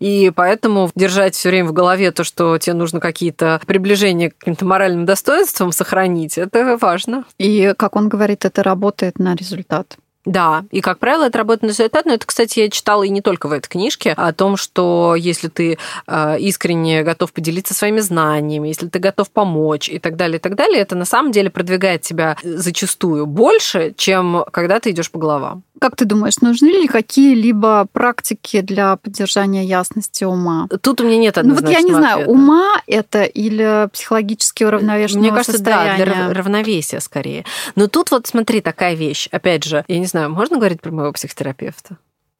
И 0.03 0.33
поэтому 0.35 0.91
держать 0.97 1.37
все 1.37 1.51
время 1.51 1.69
в 1.69 1.73
голове 1.73 2.11
то, 2.11 2.25
что 2.25 2.59
тебе 2.59 2.75
нужно 2.75 2.99
какие-то 2.99 3.61
приближения 3.69 4.31
к 4.31 4.39
каким-то 4.39 4.65
моральным 4.65 5.05
достоинствам 5.05 5.71
сохранить, 5.71 6.39
это 6.39 6.77
важно. 6.81 7.25
И, 7.39 7.73
как 7.79 7.95
он 7.95 8.09
говорит, 8.09 8.45
это 8.45 8.65
работает 8.65 9.21
на 9.21 9.37
результат. 9.37 9.97
Да, 10.25 10.65
и, 10.71 10.81
как 10.81 10.99
правило, 10.99 11.25
это 11.25 11.39
работает 11.39 11.63
на 11.63 11.67
результат. 11.69 12.07
Но 12.07 12.13
это, 12.15 12.27
кстати, 12.27 12.61
я 12.61 12.71
читала 12.71 13.03
и 13.03 13.09
не 13.09 13.21
только 13.23 13.49
в 13.49 13.53
этой 13.53 13.69
книжке, 13.69 14.13
о 14.13 14.33
том, 14.33 14.57
что 14.57 15.15
если 15.17 15.49
ты 15.49 15.79
э, 16.07 16.39
искренне 16.39 17.03
готов 17.03 17.33
поделиться 17.33 17.75
своими 17.75 17.99
знаниями, 18.01 18.69
если 18.69 18.87
ты 18.89 18.99
готов 19.01 19.31
помочь 19.31 19.89
и 19.89 19.99
так 19.99 20.17
далее, 20.17 20.37
и 20.39 20.41
так 20.41 20.55
далее, 20.55 20.81
это 20.81 20.95
на 20.95 21.05
самом 21.05 21.33
деле 21.33 21.51
продвигает 21.51 22.03
тебя 22.03 22.37
зачастую 22.43 23.27
больше, 23.27 23.95
чем 23.97 24.45
когда 24.53 24.79
ты 24.79 24.91
идешь 24.91 25.11
по 25.11 25.19
головам. 25.19 25.65
Как 25.81 25.97
ты 25.97 26.05
думаешь, 26.05 26.37
нужны 26.41 26.69
ли 26.69 26.87
какие-либо 26.87 27.89
практики 27.93 28.61
для 28.61 28.95
поддержания 28.97 29.65
ясности 29.65 30.23
ума? 30.23 30.69
Тут 30.81 31.01
у 31.01 31.05
меня 31.05 31.17
нет 31.19 31.39
однозначного 31.39 31.73
Ну 31.73 31.83
вот 31.83 31.83
я 31.83 31.89
не 31.89 31.95
знаю, 32.01 32.15
ответа. 32.19 32.31
ума 32.31 32.81
это 32.87 33.25
или 33.25 33.89
психологически 33.93 34.63
уравновешенного 34.63 35.23
Мне 35.25 35.31
кажется, 35.33 35.53
состояния? 35.53 36.05
да, 36.07 36.13
для 36.29 36.35
равновесия 36.35 37.01
скорее. 37.01 37.45
Но 37.75 37.89
тут 37.89 38.13
вот 38.13 38.29
смотри, 38.29 38.61
такая 38.61 38.95
вещь. 38.95 39.29
Опять 39.33 39.65
же, 39.65 39.85
я 39.89 39.99
не 39.99 40.07
знаю, 40.13 40.31
можно 40.31 40.57
говорить 40.57 40.81
про 40.81 40.93
моего 40.93 41.13
психотерапевта? 41.13 41.97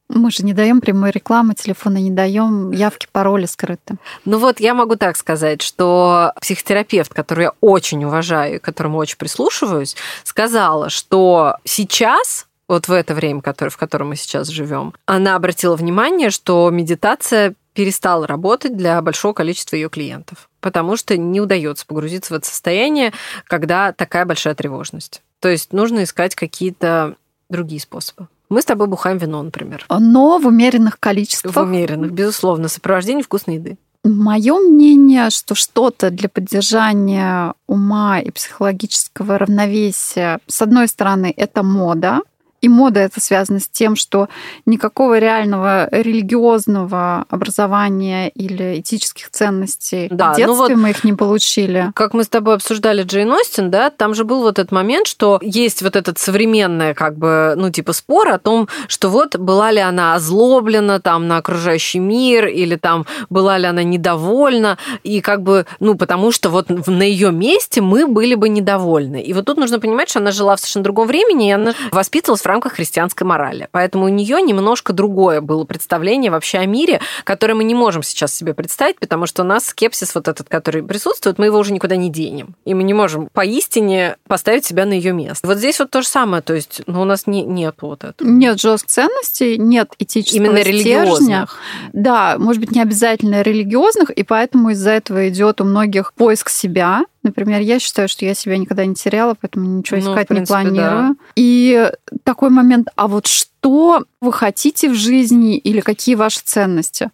Мы 0.09 0.31
же 0.31 0.43
не 0.43 0.53
даем 0.53 0.79
прямой 0.79 1.11
рекламы, 1.11 1.55
телефона 1.55 1.97
не 1.97 2.11
даем, 2.11 2.71
явки, 2.71 3.07
пароли 3.11 3.45
скрыты. 3.45 3.95
Ну 4.25 4.37
вот 4.37 4.59
я 4.59 4.73
могу 4.73 4.95
так 4.95 5.17
сказать, 5.17 5.61
что 5.61 6.33
психотерапевт, 6.39 7.13
который 7.13 7.45
я 7.45 7.53
очень 7.61 8.03
уважаю 8.03 8.55
и 8.55 8.59
которому 8.59 8.97
очень 8.97 9.17
прислушиваюсь, 9.17 9.95
сказала, 10.23 10.89
что 10.89 11.55
сейчас 11.63 12.47
вот 12.67 12.87
в 12.87 12.91
это 12.91 13.13
время, 13.13 13.41
которое, 13.41 13.71
в 13.71 13.77
котором 13.77 14.09
мы 14.09 14.15
сейчас 14.15 14.47
живем, 14.49 14.93
она 15.05 15.35
обратила 15.35 15.75
внимание, 15.75 16.29
что 16.29 16.69
медитация 16.69 17.55
перестала 17.73 18.27
работать 18.27 18.77
для 18.77 19.01
большого 19.01 19.33
количества 19.33 19.75
ее 19.75 19.89
клиентов, 19.89 20.49
потому 20.59 20.95
что 20.95 21.17
не 21.17 21.41
удается 21.41 21.85
погрузиться 21.87 22.33
в 22.33 22.37
это 22.37 22.45
состояние, 22.45 23.13
когда 23.45 23.91
такая 23.93 24.25
большая 24.25 24.53
тревожность. 24.53 25.21
То 25.39 25.49
есть 25.49 25.73
нужно 25.73 26.03
искать 26.03 26.35
какие-то 26.35 27.15
другие 27.53 27.79
способы. 27.79 28.27
Мы 28.49 28.61
с 28.61 28.65
тобой 28.65 28.87
бухаем 28.87 29.17
вино, 29.17 29.41
например. 29.41 29.85
Но 29.89 30.37
в 30.37 30.47
умеренных 30.47 30.99
количествах. 30.99 31.55
В 31.55 31.59
умеренных, 31.59 32.11
безусловно, 32.11 32.67
сопровождение 32.67 33.23
вкусной 33.23 33.55
еды. 33.55 33.77
Мое 34.03 34.59
мнение, 34.59 35.29
что 35.29 35.55
что-то 35.55 36.09
для 36.09 36.27
поддержания 36.27 37.53
ума 37.67 38.19
и 38.19 38.31
психологического 38.31 39.37
равновесия, 39.37 40.39
с 40.45 40.61
одной 40.61 40.89
стороны, 40.89 41.33
это 41.35 41.63
мода, 41.63 42.19
и 42.63 42.69
мода 42.69 43.01
это 43.01 43.19
связано 43.19 43.59
с 43.59 43.67
тем, 43.67 43.97
что 43.97 44.29
никакого 44.65 45.19
реального 45.19 45.89
религиозного 45.91 47.25
образования 47.29 48.29
или 48.29 48.79
этических 48.79 49.29
ценностей 49.31 50.07
да, 50.09 50.31
в 50.31 50.37
детстве 50.37 50.47
ну 50.47 50.55
вот, 50.55 50.71
мы 50.71 50.91
их 50.91 51.03
не 51.03 51.11
получили. 51.11 51.91
Как 51.93 52.13
мы 52.13 52.23
с 52.23 52.29
тобой 52.29 52.55
обсуждали 52.55 53.03
Джейн 53.03 53.29
Остин, 53.33 53.69
да, 53.69 53.89
там 53.89 54.15
же 54.15 54.23
был 54.23 54.43
вот 54.43 54.59
этот 54.59 54.71
момент, 54.71 55.07
что 55.07 55.39
есть 55.41 55.81
вот 55.81 55.97
этот 55.97 56.19
современный, 56.19 56.93
как 56.93 57.17
бы, 57.17 57.53
ну, 57.57 57.69
типа 57.69 57.91
спор 57.91 58.29
о 58.29 58.39
том, 58.39 58.69
что 58.87 59.09
вот 59.09 59.35
была 59.35 59.71
ли 59.71 59.79
она 59.79 60.15
озлоблена 60.15 61.01
там 61.01 61.27
на 61.27 61.37
окружающий 61.37 61.99
мир, 61.99 62.47
или 62.47 62.77
там 62.77 63.05
была 63.29 63.57
ли 63.57 63.65
она 63.65 63.83
недовольна, 63.83 64.77
и 65.03 65.19
как 65.19 65.41
бы, 65.41 65.65
ну, 65.81 65.95
потому 65.95 66.31
что 66.31 66.49
вот 66.49 66.69
на 66.69 67.03
ее 67.03 67.33
месте 67.33 67.81
мы 67.81 68.07
были 68.07 68.35
бы 68.35 68.47
недовольны. 68.47 69.21
И 69.21 69.33
вот 69.33 69.43
тут 69.45 69.57
нужно 69.57 69.81
понимать, 69.81 70.09
что 70.09 70.19
она 70.19 70.31
жила 70.31 70.55
в 70.55 70.61
совершенно 70.61 70.85
другом 70.85 71.07
времени, 71.07 71.49
и 71.49 71.51
она 71.51 71.73
воспитывалась 71.91 72.41
в 72.41 72.52
рамках 72.53 72.73
христианской 72.73 73.25
морали. 73.25 73.67
Поэтому 73.71 74.05
у 74.05 74.09
нее 74.09 74.41
немножко 74.41 74.93
другое 74.93 75.41
было 75.41 75.65
представление 75.65 76.31
вообще 76.31 76.59
о 76.59 76.65
мире, 76.65 77.01
которое 77.23 77.55
мы 77.55 77.63
не 77.63 77.75
можем 77.75 78.03
сейчас 78.03 78.33
себе 78.33 78.53
представить, 78.53 78.99
потому 78.99 79.25
что 79.25 79.41
у 79.43 79.45
нас 79.45 79.65
скепсис 79.65 80.15
вот 80.15 80.27
этот, 80.27 80.49
который 80.49 80.83
присутствует, 80.83 81.39
мы 81.39 81.45
его 81.45 81.57
уже 81.57 81.73
никуда 81.73 81.95
не 81.95 82.09
денем. 82.09 82.55
И 82.65 82.73
мы 82.73 82.83
не 82.83 82.93
можем 82.93 83.27
поистине 83.33 84.17
поставить 84.27 84.65
себя 84.65 84.85
на 84.85 84.93
ее 84.93 85.13
место. 85.13 85.47
Вот 85.47 85.57
здесь 85.57 85.79
вот 85.79 85.89
то 85.89 86.01
же 86.01 86.07
самое, 86.07 86.41
то 86.41 86.53
есть 86.53 86.81
ну, 86.87 87.01
у 87.01 87.05
нас 87.05 87.27
не, 87.27 87.43
нет 87.43 87.75
вот 87.81 88.03
этого. 88.03 88.27
Нет 88.27 88.61
жестких 88.61 88.89
ценностей, 88.89 89.57
нет 89.57 89.93
этического 89.97 90.43
Именно 90.43 90.59
религиозных. 90.59 91.57
Да, 91.93 92.37
может 92.37 92.61
быть, 92.61 92.71
не 92.71 92.81
обязательно 92.81 93.41
религиозных, 93.41 94.11
и 94.11 94.23
поэтому 94.23 94.69
из-за 94.71 94.91
этого 94.91 95.27
идет 95.29 95.61
у 95.61 95.63
многих 95.63 96.13
поиск 96.13 96.49
себя, 96.49 97.05
Например, 97.23 97.61
я 97.61 97.79
считаю, 97.79 98.09
что 98.09 98.25
я 98.25 98.33
себя 98.33 98.57
никогда 98.57 98.85
не 98.85 98.95
теряла, 98.95 99.35
поэтому 99.39 99.65
ничего 99.65 99.99
ну, 99.99 100.11
искать 100.11 100.27
принципе, 100.27 100.59
не 100.59 100.65
планирую. 100.65 101.01
Да. 101.09 101.15
И 101.35 101.91
такой 102.23 102.49
момент, 102.49 102.89
а 102.95 103.07
вот 103.07 103.27
что 103.27 104.03
вы 104.19 104.33
хотите 104.33 104.89
в 104.89 104.93
жизни 104.93 105.57
или 105.57 105.79
какие 105.79 106.15
ваши 106.15 106.41
ценности? 106.43 107.09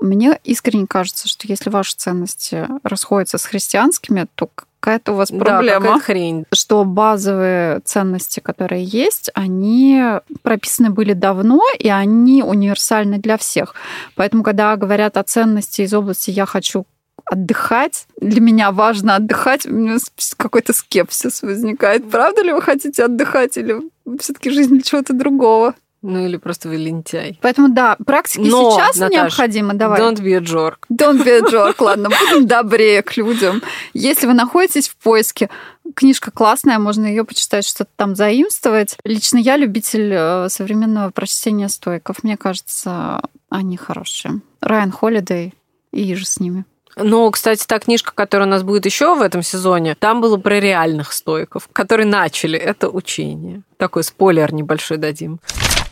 Мне 0.00 0.38
искренне 0.44 0.86
кажется, 0.86 1.26
что 1.26 1.48
если 1.48 1.70
ваши 1.70 1.96
ценности 1.96 2.68
расходятся 2.84 3.36
с 3.36 3.44
христианскими, 3.44 4.26
то 4.36 4.48
какая-то 4.80 5.12
у 5.12 5.16
вас 5.16 5.30
проблема. 5.30 5.94
Да, 5.94 5.98
хрень. 5.98 6.44
Что 6.52 6.84
базовые 6.84 7.80
ценности, 7.80 8.38
которые 8.38 8.84
есть, 8.84 9.30
они 9.34 10.02
прописаны 10.42 10.90
были 10.90 11.14
давно, 11.14 11.60
и 11.78 11.88
они 11.88 12.44
универсальны 12.44 13.18
для 13.18 13.36
всех. 13.38 13.74
Поэтому, 14.14 14.44
когда 14.44 14.76
говорят 14.76 15.16
о 15.16 15.24
ценности 15.24 15.82
из 15.82 15.92
области 15.92 16.30
«я 16.30 16.46
хочу 16.46 16.86
отдыхать. 17.30 18.06
Для 18.20 18.40
меня 18.40 18.72
важно 18.72 19.16
отдыхать. 19.16 19.66
У 19.66 19.70
меня 19.70 19.98
какой-то 20.36 20.72
скепсис 20.72 21.42
возникает. 21.42 22.08
Правда 22.10 22.42
ли 22.42 22.52
вы 22.52 22.62
хотите 22.62 23.04
отдыхать 23.04 23.56
или 23.56 23.76
все-таки 24.18 24.50
жизнь 24.50 24.74
для 24.74 24.82
чего-то 24.82 25.12
другого? 25.12 25.74
Ну 26.00 26.24
или 26.24 26.36
просто 26.36 26.68
вы 26.68 26.76
лентяй. 26.76 27.38
Поэтому 27.42 27.70
да, 27.70 27.96
практики 28.06 28.46
Но, 28.46 28.70
сейчас 28.70 28.96
Наташ, 28.96 29.12
необходимы. 29.12 29.74
Давай. 29.74 30.00
Don't 30.00 30.20
be 30.20 30.32
a 30.32 30.40
jerk. 30.40 30.76
Don't 30.90 31.24
be 31.24 31.30
a 31.30 31.40
jerk. 31.50 31.74
Ладно, 31.80 32.08
будем 32.08 32.46
добрее 32.46 33.02
к 33.02 33.16
людям. 33.16 33.62
Если 33.94 34.28
вы 34.28 34.34
находитесь 34.34 34.88
в 34.88 34.96
поиске, 34.96 35.50
книжка 35.96 36.30
классная, 36.30 36.78
можно 36.78 37.04
ее 37.04 37.24
почитать, 37.24 37.66
что-то 37.66 37.90
там 37.96 38.14
заимствовать. 38.14 38.96
Лично 39.02 39.38
я 39.38 39.56
любитель 39.56 40.12
э, 40.12 40.48
современного 40.50 41.10
прочтения 41.10 41.68
стойков. 41.68 42.22
Мне 42.22 42.36
кажется, 42.36 43.20
они 43.50 43.76
хорошие. 43.76 44.40
Райан 44.60 44.92
Холидей 44.92 45.54
и 45.90 46.14
же 46.14 46.26
с 46.26 46.38
ними. 46.38 46.64
Но, 47.02 47.30
кстати, 47.30 47.64
та 47.66 47.78
книжка, 47.78 48.12
которая 48.14 48.46
у 48.46 48.50
нас 48.50 48.62
будет 48.62 48.86
еще 48.86 49.14
в 49.14 49.22
этом 49.22 49.42
сезоне, 49.42 49.94
там 49.94 50.20
было 50.20 50.36
про 50.36 50.60
реальных 50.60 51.12
стойков, 51.12 51.68
которые 51.72 52.06
начали 52.06 52.58
это 52.58 52.88
учение. 52.88 53.62
Такой 53.76 54.04
спойлер 54.04 54.52
небольшой 54.52 54.96
дадим. 54.98 55.40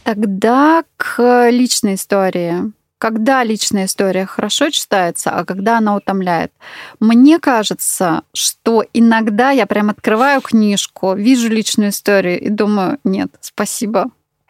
Тогда 0.05 0.85
к 0.97 1.51
личной 1.51 1.95
истории. 1.95 2.73
Когда 2.99 3.45
личная 3.45 3.85
история 3.85 4.25
хорошо 4.25 4.71
читается, 4.71 5.31
а 5.31 5.45
когда 5.45 5.79
она 5.79 5.97
утомляет? 5.97 6.51
Мне 6.99 7.38
кажется, 7.38 8.23
что 8.33 8.85
иногда 8.95 9.51
я 9.51 9.66
прям 9.66 9.90
открываю 9.90 10.40
книжку, 10.40 11.14
вижу 11.14 11.49
личную 11.49 11.90
историю 11.90 12.40
и 12.40 12.49
думаю, 12.49 12.99
нет, 13.05 13.29
спасибо, 13.42 14.07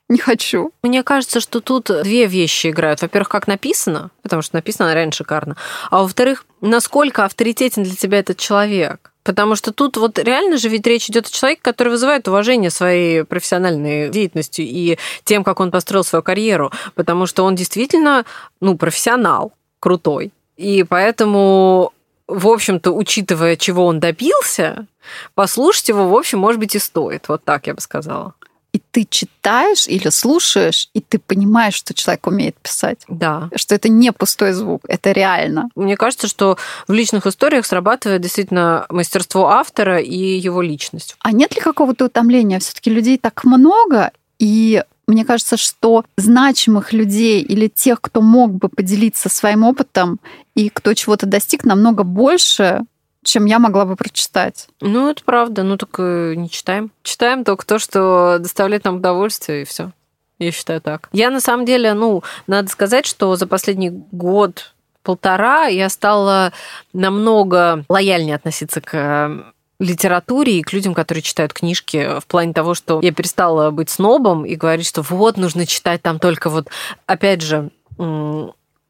не 0.09 0.19
хочу. 0.19 0.73
Мне 0.83 1.03
кажется, 1.03 1.40
что 1.40 1.61
тут 1.61 1.90
две 2.03 2.27
вещи 2.27 2.69
играют. 2.69 3.03
Во-первых, 3.03 3.29
как 3.29 3.49
написано, 3.49 4.11
потому 4.23 4.42
что 4.42 4.55
написано 4.55 4.95
реально 4.95 5.12
шикарно. 5.12 5.57
А 5.90 6.03
во-вторых, 6.03 6.47
насколько 6.61 7.25
авторитетен 7.25 7.83
для 7.83 7.97
тебя 7.97 8.21
этот 8.21 8.38
человек. 8.38 9.12
Потому 9.25 9.57
что 9.57 9.73
тут 9.73 9.97
вот 9.97 10.21
реально 10.21 10.57
же 10.57 10.69
ведь 10.69 10.87
речь 10.87 11.11
идет 11.11 11.27
о 11.27 11.33
человеке, 11.33 11.61
который 11.61 11.88
вызывает 11.88 12.29
уважение 12.29 12.71
своей 12.71 13.25
профессиональной 13.25 14.09
деятельностью 14.09 14.64
и 14.64 14.99
тем, 15.25 15.42
как 15.42 15.59
он 15.59 15.73
построил 15.73 16.05
свою 16.05 16.23
карьеру. 16.23 16.71
Потому 16.95 17.27
что 17.27 17.42
он 17.42 17.57
действительно, 17.57 18.25
ну, 18.61 18.77
профессионал 18.77 19.53
крутой. 19.81 20.33
И 20.57 20.85
поэтому 20.85 21.92
в 22.29 22.49
общем-то, 22.49 22.90
учитывая, 22.90 23.57
чего 23.57 23.87
он 23.87 24.01
добился, 24.01 24.87
послушать 25.35 25.88
его, 25.88 26.09
в 26.09 26.14
общем, 26.16 26.40
может 26.40 26.59
быть, 26.61 26.75
и 26.75 26.81
стоит. 26.81 27.29
Вот 27.29 27.45
так 27.45 27.69
я 27.69 27.75
бы 27.75 27.81
сказала 27.81 28.35
и 28.77 28.83
ты 28.91 29.07
читаешь 29.09 29.87
или 29.87 30.11
слушаешь, 30.11 30.91
и 30.93 31.01
ты 31.01 31.19
понимаешь, 31.19 31.73
что 31.73 31.95
человек 31.95 32.27
умеет 32.27 32.57
писать. 32.57 32.99
Да. 33.09 33.49
Что 33.55 33.75
это 33.75 33.89
не 33.89 34.12
пустой 34.12 34.53
звук, 34.53 34.83
это 34.87 35.12
реально. 35.12 35.71
Мне 35.75 35.97
кажется, 35.97 36.29
что 36.29 36.59
в 36.87 36.93
личных 36.93 37.27
историях 37.27 37.65
срабатывает 37.65 38.21
действительно 38.21 38.85
мастерство 38.91 39.49
автора 39.49 39.99
и 39.99 40.15
его 40.15 40.61
личность. 40.61 41.17
А 41.21 41.33
нет 41.33 41.55
ли 41.55 41.62
какого-то 41.62 42.05
утомления? 42.05 42.59
Все-таки 42.59 42.91
людей 42.91 43.17
так 43.17 43.45
много, 43.45 44.11
и 44.39 44.85
мне 45.07 45.25
кажется, 45.25 45.57
что 45.57 46.05
значимых 46.19 46.93
людей 46.93 47.41
или 47.41 47.69
тех, 47.69 48.03
кто 48.03 48.21
мог 48.21 48.53
бы 48.53 48.69
поделиться 48.69 49.31
своим 49.31 49.65
опытом 49.65 50.21
и 50.55 50.69
кто 50.69 50.93
чего-то 50.93 51.25
достиг, 51.25 51.65
намного 51.65 52.03
больше, 52.03 52.83
чем 53.27 53.45
я 53.45 53.59
могла 53.59 53.85
бы 53.85 53.97
прочитать. 53.97 54.69
Ну, 54.81 55.11
это 55.11 55.23
правда. 55.25 55.62
Ну, 55.62 55.77
только 55.77 56.35
не 56.37 56.49
читаем. 56.49 56.91
Читаем 57.03 57.45
только 57.45 57.67
то, 57.67 57.79
что 57.79 58.39
доставляет 58.39 58.85
нам 58.85 58.97
удовольствие, 58.97 59.62
и 59.62 59.65
все. 59.65 59.91
Я 60.39 60.53
считаю 60.53 60.81
так. 60.81 61.09
Я 61.12 61.31
на 61.31 61.41
самом 61.41 61.65
деле, 61.67 61.95
ну, 61.95 62.23
надо 62.47 62.69
сказать, 62.69 63.07
что 63.07 63.37
за 63.37 63.47
последний 63.47 63.91
год 63.91 64.75
полтора 65.03 65.67
я 65.67 65.89
стала 65.89 66.53
намного 66.93 67.85
лояльнее 67.89 68.37
относиться 68.37 68.81
к 68.81 68.95
э, 68.95 69.43
литературе 69.79 70.59
и 70.59 70.62
к 70.62 70.73
людям, 70.73 70.95
которые 70.95 71.23
читают 71.23 71.53
книжки, 71.53 72.21
в 72.21 72.27
плане 72.27 72.53
того, 72.53 72.75
что 72.75 73.01
я 73.03 73.12
перестала 73.12 73.71
быть 73.71 73.89
снобом 73.89 74.45
и 74.45 74.57
говорить, 74.57 74.87
что 74.87 75.03
вот, 75.03 75.37
нужно 75.37 75.65
читать 75.65 76.03
там 76.03 76.19
только 76.19 76.51
вот, 76.51 76.69
опять 77.07 77.41
же, 77.41 77.71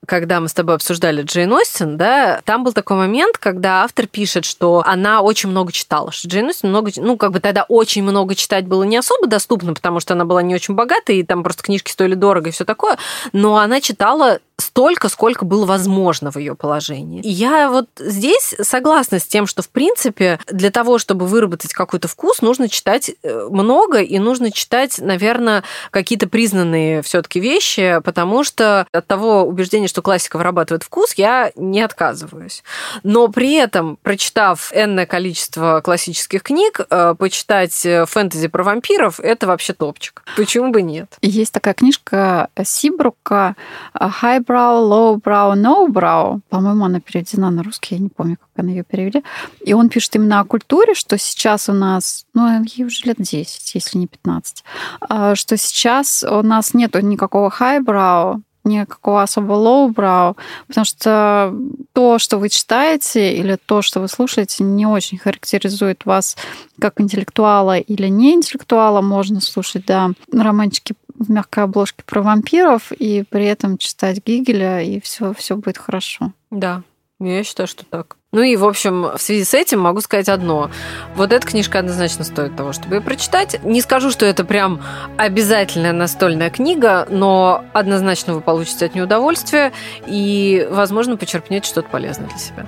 когда 0.06 0.40
мы 0.40 0.48
с 0.48 0.54
тобой 0.54 0.76
обсуждали 0.76 1.22
Джейн 1.22 1.52
Остин, 1.52 1.96
да, 1.96 2.40
там 2.44 2.64
был 2.64 2.72
такой 2.72 2.96
момент, 2.96 3.38
когда 3.38 3.82
автор 3.82 4.06
пишет, 4.06 4.44
что 4.44 4.82
она 4.86 5.20
очень 5.20 5.50
много 5.50 5.72
читала, 5.72 6.12
что 6.12 6.28
Джейн 6.28 6.48
Остин 6.48 6.70
много, 6.70 6.90
ну, 6.96 7.16
как 7.16 7.32
бы 7.32 7.40
тогда 7.40 7.64
очень 7.68 8.02
много 8.02 8.34
читать 8.34 8.66
было 8.66 8.84
не 8.84 8.96
особо 8.96 9.26
доступно, 9.26 9.74
потому 9.74 10.00
что 10.00 10.14
она 10.14 10.24
была 10.24 10.42
не 10.42 10.54
очень 10.54 10.74
богата, 10.74 11.12
и 11.12 11.22
там 11.22 11.42
просто 11.42 11.62
книжки 11.62 11.90
стоили 11.90 12.14
дорого 12.14 12.48
и 12.48 12.52
все 12.52 12.64
такое, 12.64 12.96
но 13.32 13.56
она 13.56 13.80
читала 13.80 14.38
столько, 14.58 15.08
сколько 15.08 15.44
было 15.44 15.66
возможно 15.66 16.30
в 16.30 16.38
ее 16.38 16.54
положении. 16.54 17.20
И 17.20 17.28
я 17.28 17.70
вот 17.70 17.88
здесь 17.98 18.54
согласна 18.60 19.18
с 19.18 19.26
тем, 19.26 19.46
что, 19.46 19.62
в 19.62 19.68
принципе, 19.68 20.38
для 20.46 20.70
того, 20.70 20.98
чтобы 20.98 21.26
выработать 21.26 21.72
какой-то 21.72 22.08
вкус, 22.08 22.40
нужно 22.40 22.68
читать 22.68 23.10
э, 23.22 23.48
много 23.50 24.00
и 24.00 24.18
нужно 24.18 24.50
читать, 24.50 24.98
наверное, 24.98 25.62
какие-то 25.90 26.28
признанные 26.28 27.02
все-таки 27.02 27.38
вещи, 27.38 28.00
потому 28.04 28.44
что 28.44 28.86
от 28.92 29.06
того 29.06 29.42
убеждения, 29.44 29.88
что 29.88 30.02
классика 30.02 30.38
вырабатывает 30.38 30.82
вкус, 30.82 31.14
я 31.16 31.52
не 31.54 31.82
отказываюсь. 31.82 32.62
Но 33.02 33.28
при 33.28 33.54
этом, 33.54 33.98
прочитав 34.02 34.72
энное 34.74 35.06
количество 35.06 35.80
классических 35.82 36.42
книг, 36.42 36.80
э, 36.88 37.14
почитать 37.18 37.84
э, 37.84 38.06
фэнтези 38.06 38.48
про 38.48 38.64
вампиров, 38.64 39.20
это 39.20 39.46
вообще 39.46 39.74
топчик. 39.74 40.22
Почему 40.36 40.70
бы 40.70 40.80
нет? 40.80 41.14
Есть 41.20 41.52
такая 41.52 41.74
книжка 41.74 42.48
Сибрука 42.64 43.54
«Hybrid 43.94 44.45
highbrow, 44.46 45.20
lowbrow, 45.20 45.54
no-brow. 45.54 46.40
По-моему, 46.48 46.84
она 46.84 47.00
переведена 47.00 47.50
на 47.50 47.62
русский, 47.62 47.96
я 47.96 48.00
не 48.00 48.08
помню, 48.08 48.36
как 48.36 48.64
она 48.64 48.70
ее 48.70 48.84
перевели. 48.84 49.22
И 49.64 49.72
он 49.74 49.88
пишет 49.88 50.16
именно 50.16 50.40
о 50.40 50.44
культуре, 50.44 50.94
что 50.94 51.18
сейчас 51.18 51.68
у 51.68 51.72
нас, 51.72 52.26
ну, 52.34 52.62
ей 52.64 52.84
уже 52.84 53.04
лет 53.04 53.16
10, 53.18 53.74
если 53.74 53.98
не 53.98 54.06
15, 54.06 54.64
а, 55.00 55.34
что 55.34 55.56
сейчас 55.56 56.24
у 56.24 56.42
нас 56.42 56.74
нет 56.74 56.94
никакого 57.02 57.50
highbrow, 57.50 58.40
никакого 58.66 59.22
особо 59.22 59.52
lowbrow, 59.52 60.36
потому 60.66 60.84
что 60.84 61.54
то, 61.92 62.18
что 62.18 62.38
вы 62.38 62.48
читаете 62.48 63.36
или 63.36 63.56
то, 63.64 63.80
что 63.80 64.00
вы 64.00 64.08
слушаете, 64.08 64.64
не 64.64 64.86
очень 64.86 65.18
характеризует 65.18 66.04
вас 66.04 66.36
как 66.80 67.00
интеллектуала 67.00 67.78
или 67.78 68.08
не 68.08 68.34
интеллектуала. 68.34 69.00
Можно 69.00 69.40
слушать, 69.40 69.86
да, 69.86 70.10
романчики 70.32 70.94
в 71.18 71.30
мягкой 71.30 71.64
обложке 71.64 72.02
про 72.04 72.22
вампиров 72.22 72.92
и 72.92 73.24
при 73.28 73.44
этом 73.46 73.78
читать 73.78 74.24
Гегеля, 74.24 74.82
и 74.82 75.00
все, 75.00 75.32
все 75.34 75.56
будет 75.56 75.78
хорошо. 75.78 76.32
Да, 76.50 76.82
я 77.18 77.42
считаю, 77.44 77.66
что 77.66 77.84
так. 77.84 78.16
Ну 78.32 78.42
и, 78.42 78.56
в 78.56 78.66
общем, 78.66 79.16
в 79.16 79.18
связи 79.18 79.44
с 79.44 79.54
этим 79.54 79.80
могу 79.80 80.02
сказать 80.02 80.28
одно. 80.28 80.70
Вот 81.14 81.32
эта 81.32 81.46
книжка 81.46 81.78
однозначно 81.78 82.24
стоит 82.24 82.54
того, 82.54 82.74
чтобы 82.74 82.96
ее 82.96 83.00
прочитать. 83.00 83.64
Не 83.64 83.80
скажу, 83.80 84.10
что 84.10 84.26
это 84.26 84.44
прям 84.44 84.82
обязательная 85.16 85.92
настольная 85.92 86.50
книга, 86.50 87.06
но 87.08 87.64
однозначно 87.72 88.34
вы 88.34 88.42
получите 88.42 88.84
от 88.84 88.94
нее 88.94 89.04
удовольствие 89.04 89.72
и, 90.06 90.68
возможно, 90.70 91.16
почерпнете 91.16 91.66
что-то 91.66 91.88
полезное 91.88 92.28
для 92.28 92.38
себя. 92.38 92.66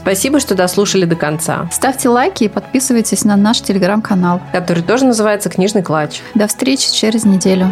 Спасибо, 0.00 0.40
что 0.40 0.54
дослушали 0.54 1.04
до 1.04 1.14
конца. 1.14 1.68
Ставьте 1.70 2.08
лайки 2.08 2.44
и 2.44 2.48
подписывайтесь 2.48 3.24
на 3.24 3.36
наш 3.36 3.60
телеграм-канал, 3.60 4.40
который 4.52 4.82
тоже 4.82 5.04
называется 5.04 5.50
«Книжный 5.50 5.82
клатч». 5.82 6.20
До 6.34 6.46
встречи 6.46 6.90
через 6.90 7.24
неделю. 7.24 7.70